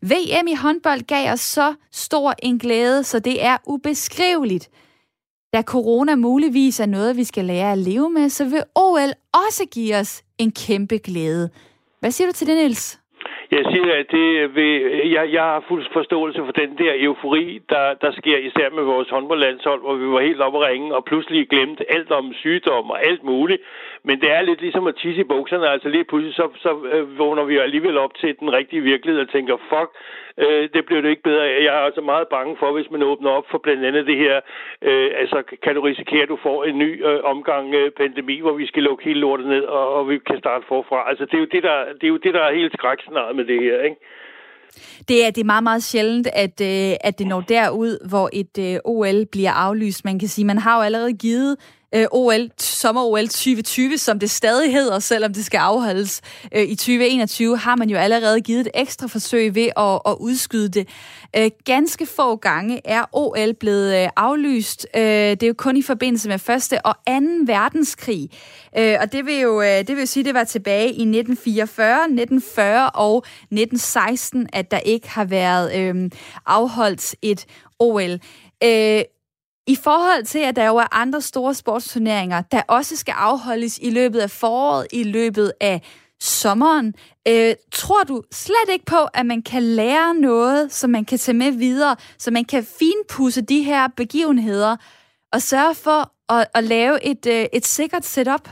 [0.01, 4.69] VM i håndbold gav os så stor en glæde, så det er ubeskriveligt.
[5.53, 9.11] Da corona muligvis er noget, vi skal lære at leve med, så vil OL
[9.45, 11.49] også give os en kæmpe glæde.
[11.99, 13.01] Hvad siger du til det, Niels?
[13.57, 14.73] Jeg siger, at det vil,
[15.15, 19.09] jeg, jeg har fuld forståelse for den der eufori, der, der sker især med vores
[19.09, 23.05] håndboldlandshold, hvor vi var helt oppe at ringe og pludselig glemte alt om sygdom og
[23.05, 23.61] alt muligt.
[24.03, 25.67] Men det er lidt ligesom at tisse i bukserne.
[25.69, 29.29] Altså lige pludselig så, så øh, vågner vi alligevel op til den rigtige virkelighed og
[29.31, 29.89] tænker, fuck,
[30.37, 31.43] øh, det bliver det ikke bedre.
[31.67, 34.35] Jeg er altså meget bange for, hvis man åbner op for blandt andet det her,
[34.81, 38.53] øh, altså kan du risikere, at du får en ny øh, omgang øh, pandemi, hvor
[38.53, 41.09] vi skal lukke hele lortet ned, og, og vi kan starte forfra.
[41.09, 43.45] Altså det er jo det, der, det er, jo det, der er helt skrækscenariet med
[43.45, 43.97] det her, ikke?
[45.07, 48.55] Det er, det er meget, meget sjældent, at, øh, at det når derud, hvor et
[48.67, 50.05] øh, OL bliver aflyst.
[50.05, 51.57] Man kan sige, man har jo allerede givet
[51.95, 56.21] øh, OL, sommer-OL 2020, som det stadig hedder, selvom det skal afholdes
[56.55, 60.69] øh, i 2021, har man jo allerede givet et ekstra forsøg ved at, at udskyde
[60.69, 60.87] det.
[61.37, 64.87] Øh, ganske få gange er OL blevet øh, aflyst.
[64.95, 68.29] Øh, det er jo kun i forbindelse med første og anden verdenskrig.
[68.77, 72.89] Øh, og det vil jo øh, det vil sige, det var tilbage i 1944, 1940
[72.89, 76.09] og 1916, at der ikke har været øh,
[76.45, 77.45] afholdt et
[77.79, 78.19] OL.
[78.63, 79.01] Øh,
[79.67, 83.89] i forhold til, at der jo er andre store sportsturneringer, der også skal afholdes i
[83.89, 85.81] løbet af foråret, i løbet af
[86.19, 86.93] sommeren,
[87.27, 91.37] øh, tror du slet ikke på, at man kan lære noget, som man kan tage
[91.37, 94.75] med videre, så man kan finpudse de her begivenheder
[95.33, 95.99] og sørge for
[96.35, 98.45] at, at lave et, øh, et sikkert setup?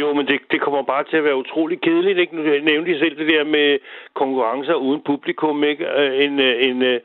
[0.00, 2.18] Jo, men det, det kommer bare til at være utrolig kedeligt.
[2.18, 2.36] Ikke?
[2.36, 3.78] Nu nævnte I selv det der med
[4.14, 5.64] konkurrencer uden publikum.
[5.64, 5.84] Ikke?
[6.00, 7.00] Øh, en, øh, en, en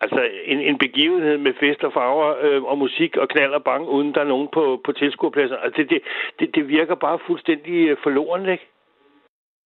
[0.00, 3.88] Altså en, en begivenhed med fest og farver øh, og musik og knald og bang,
[3.88, 5.56] uden der er nogen på, på tilskuerpladser.
[5.56, 6.02] Altså det,
[6.38, 8.66] det, det virker bare fuldstændig øh, forloren, ikke?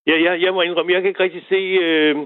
[0.06, 2.16] Ja, jeg, jeg må indrømme, jeg kan ikke rigtig se øh,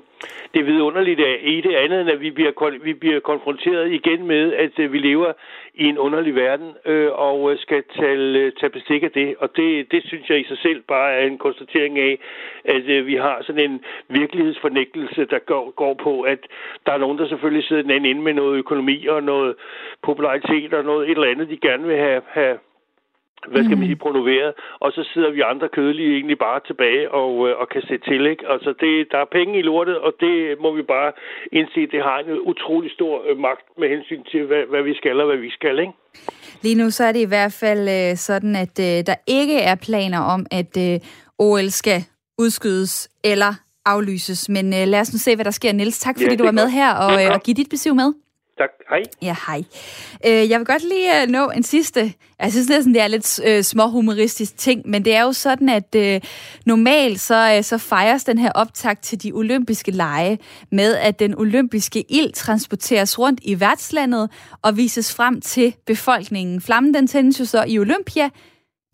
[0.55, 4.79] det vidunderligt i det andet, end at vi bliver, vi bliver konfronteret igen med, at
[4.79, 5.33] øh, vi lever
[5.75, 9.37] i en underlig verden øh, og øh, skal tage, øh, tage bestik af det.
[9.39, 12.19] Og det, det synes jeg i sig selv bare er en konstatering af,
[12.65, 16.39] at øh, vi har sådan en virkelighedsfornægtelse, der går, går på, at
[16.87, 19.55] der er nogen, der selvfølgelig sidder den anden inde med noget økonomi og noget
[20.03, 22.59] popularitet og noget et eller andet, de gerne vil have, have
[23.53, 27.49] hvad skal man sige, promoveret, og så sidder vi andre kødelige egentlig bare tilbage og,
[27.49, 28.45] øh, og kan se til, ikke?
[28.49, 31.13] Altså, det, der er penge i lortet, og det må vi bare
[31.53, 35.21] indse, det har en utrolig stor øh, magt med hensyn til, hvad, hvad vi skal
[35.21, 35.93] og hvad vi skal, ikke?
[36.63, 39.75] Lige nu så er det i hvert fald øh, sådan, at øh, der ikke er
[39.87, 41.01] planer om, at øh,
[41.39, 42.01] OL skal
[42.39, 43.53] udskydes eller
[43.85, 44.49] aflyses.
[44.49, 45.73] Men øh, lad os nu se, hvad der sker.
[45.73, 48.13] Niels, tak fordi ja, du var med her og, øh, og give dit besøg med.
[48.59, 48.71] Tak.
[48.89, 49.03] Hej.
[49.23, 49.65] Ja, hej.
[50.27, 52.13] Øh, jeg vil godt lige øh, nå en sidste.
[52.41, 55.95] Jeg synes næsten, det er lidt øh, småhumoristisk ting, men det er jo sådan, at
[55.97, 56.21] øh,
[56.67, 60.39] normalt så, øh, så fejres den her optakt til de olympiske lege
[60.73, 64.31] med, at den olympiske ild transporteres rundt i værtslandet
[64.63, 66.61] og vises frem til befolkningen.
[66.61, 68.31] Flammen den tændes jo så i Olympia,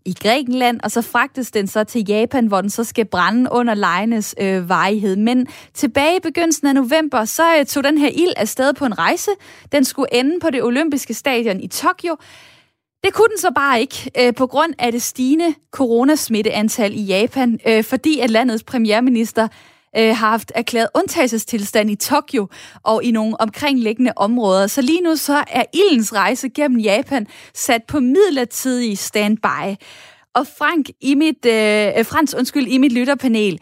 [0.05, 3.73] i Grækenland, og så fragtes den så til Japan, hvor den så skal brænde under
[3.73, 5.15] lejenes øh, varighed.
[5.15, 8.99] Men tilbage i begyndelsen af november, så øh, tog den her ild afsted på en
[8.99, 9.31] rejse.
[9.71, 12.15] Den skulle ende på det olympiske stadion i Tokyo.
[13.03, 17.59] Det kunne den så bare ikke, øh, på grund af det stigende coronasmitteantal i Japan,
[17.67, 19.47] øh, fordi at landets premierminister
[19.97, 22.47] øh, har haft erklæret undtagelsestilstand i Tokyo
[22.83, 24.67] og i nogle omkringliggende områder.
[24.67, 29.63] Så lige nu så er ildens rejse gennem Japan sat på midlertidig standby.
[30.35, 33.59] Og Frank, i mit, øh, øh Frans, undskyld, i mit lytterpanel,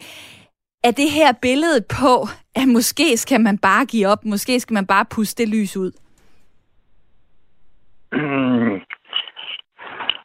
[0.84, 2.14] er det her billede på,
[2.60, 5.92] at måske skal man bare give op, måske skal man bare puste det lys ud?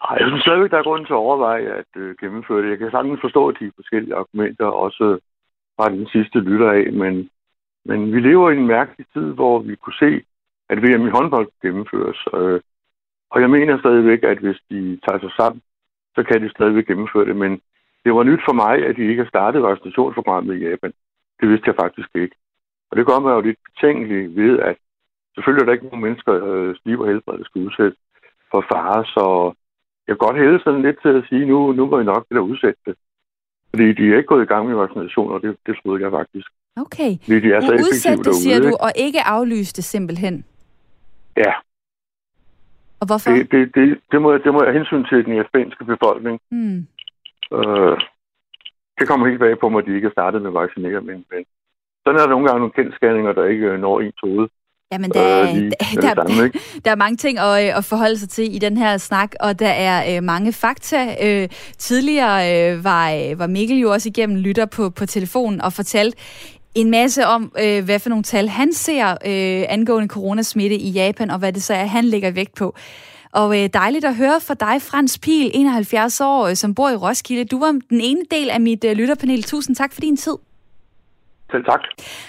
[0.07, 2.69] Ej, jeg synes stadigvæk, der er grund til at overveje at øh, gennemføre det.
[2.69, 5.19] Jeg kan sagtens forstå de forskellige argumenter, også
[5.77, 7.29] fra den sidste lytter af, men,
[7.85, 10.21] men vi lever i en mærkelig tid, hvor vi kunne se,
[10.69, 12.19] at VM i håndbold gennemføres.
[12.33, 12.59] Øh,
[13.29, 15.61] og jeg mener stadigvæk, at hvis de tager sig sammen,
[16.15, 17.35] så kan de stadigvæk gennemføre det.
[17.35, 17.61] Men
[18.05, 20.93] det var nyt for mig, at de ikke har startet vaccinationsprogrammet i Japan.
[21.39, 22.35] Det vidste jeg faktisk ikke.
[22.89, 24.77] Og det gør mig jo lidt betænkelig ved, at
[25.35, 27.99] selvfølgelig er der ikke nogen mennesker, øh, liv og helbred skal udsættes
[28.51, 29.53] for fare, så
[30.07, 32.35] jeg kan godt hælde sådan lidt til at sige, nu, nu må I nok det
[32.35, 32.95] der udsætte det.
[33.69, 36.47] Fordi de er ikke gået i gang med vaccination, og det, det troede jeg faktisk.
[36.75, 37.11] Okay.
[37.23, 40.45] Fordi de er så udsætte det, derude, siger du, og ikke aflyse det simpelthen.
[41.37, 41.53] Ja,
[42.99, 43.31] Og hvorfor?
[43.31, 46.39] det, det, det, det, må, det må jeg hensyn til den japanske befolkning.
[46.51, 46.79] Hmm.
[47.57, 47.97] Øh,
[48.97, 51.25] det kommer helt bag på mig, at de ikke er startet med at vaccinere, men,
[51.31, 51.45] men
[52.03, 54.47] sådan er der nogle gange nogle kendskærninger, der ikke øh, når ens hoved.
[54.91, 56.59] Jamen, der, med det der, samme, ikke?
[56.85, 59.59] der er mange ting at, øh, at forholde sig til i den her snak, og
[59.59, 61.15] der er øh, mange fakta.
[61.23, 65.73] Øh, tidligere øh, var, øh, var Mikkel jo også igennem lytter på, på telefonen og
[65.73, 66.17] fortalte
[66.75, 71.29] en masse om, øh, hvad for nogle tal han ser øh, angående coronasmitte i Japan,
[71.29, 72.75] og hvad det så er, han lægger vægt på.
[73.31, 76.95] Og øh, dejligt at høre fra dig, Frans Pil, 71 år, øh, som bor i
[76.95, 77.45] Roskilde.
[77.45, 79.43] Du var den ene del af mit øh, lytterpanel.
[79.43, 80.33] Tusind tak for din tid.
[81.51, 81.79] Selv tak.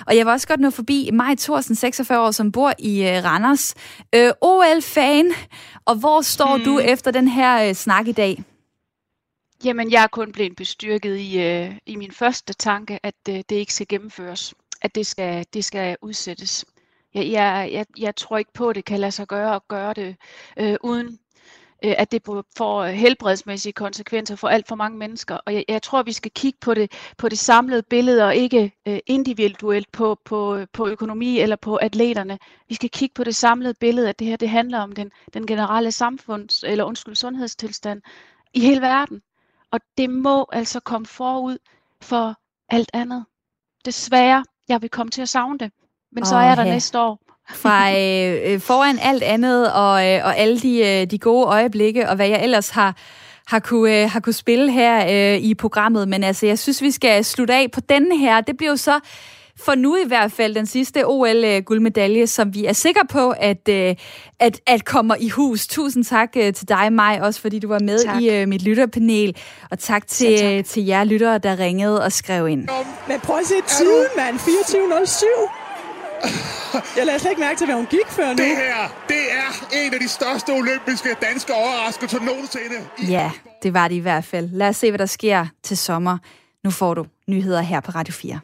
[0.07, 3.25] Og jeg vil også godt nå forbi Maj Thorsen, 46 år, som bor i øh,
[3.25, 3.75] Randers.
[4.14, 5.33] Øh, OL-fan,
[5.87, 6.64] og hvor står hmm.
[6.64, 8.45] du efter den her øh, snak i dag?
[9.64, 13.53] Jamen, jeg er kun blevet bestyrket i, øh, i min første tanke, at øh, det
[13.53, 14.55] ikke skal gennemføres.
[14.83, 16.64] At det skal, det skal udsættes.
[17.14, 19.95] Jeg, jeg, jeg, jeg tror ikke på, at det kan lade sig gøre at gøre
[19.95, 20.16] det
[20.57, 21.19] øh, uden
[21.85, 22.22] øh, at det
[22.57, 25.39] får helbredsmæssige konsekvenser for alt for mange mennesker.
[25.47, 28.72] Og jeg, jeg tror, vi skal kigge på det, på det samlede billede, og ikke
[28.89, 32.39] øh, individuelt på, på, på økonomi eller på atleterne.
[32.68, 35.47] Vi skal kigge på det samlede billede, at det her det handler om den, den
[35.47, 38.03] generelle samfunds, eller undskyld, sundhedstilstand
[38.55, 39.22] i hele verden.
[39.70, 41.59] Og det må altså komme forud
[42.01, 42.35] for
[42.68, 43.24] alt andet.
[43.85, 45.72] Desværre, jeg vil komme til at savne det.
[46.12, 46.72] Men så er der ja.
[46.72, 47.28] næste år.
[47.55, 52.09] Fra øh, øh, foran alt andet, og, øh, og alle de, øh, de gode øjeblikke,
[52.09, 52.96] og hvad jeg ellers har,
[53.46, 56.09] har, kunne, øh, har kunne spille her øh, i programmet.
[56.09, 58.40] Men altså, jeg synes, vi skal slutte af på denne her.
[58.40, 59.01] Det bliver jo så
[59.61, 63.94] for nu i hvert fald den sidste OL-guldmedalje, som vi er sikre på, at, øh,
[64.40, 65.66] at, at kommer i hus.
[65.66, 68.22] Tusind tak øh, til dig, Maj, også fordi du var med Tak.
[68.22, 69.36] i øh, mit lytterpanel.
[69.70, 70.64] Og tak til, tak.
[70.64, 72.68] til jer lyttere, der ringede og skrev ind.
[73.09, 74.36] Men prøv at se tiden, mand.
[74.36, 75.57] 24.07.
[76.97, 78.37] Jeg lader slet ikke mærke til, hvad hun gik før nu.
[78.37, 82.77] Det her, det er en af de største olympiske danske overraskelser nogensinde.
[83.09, 83.31] Ja,
[83.62, 84.49] det var det i hvert fald.
[84.53, 86.19] Lad os se, hvad der sker til sommer.
[86.64, 88.41] Nu får du nyheder her på Radio 4.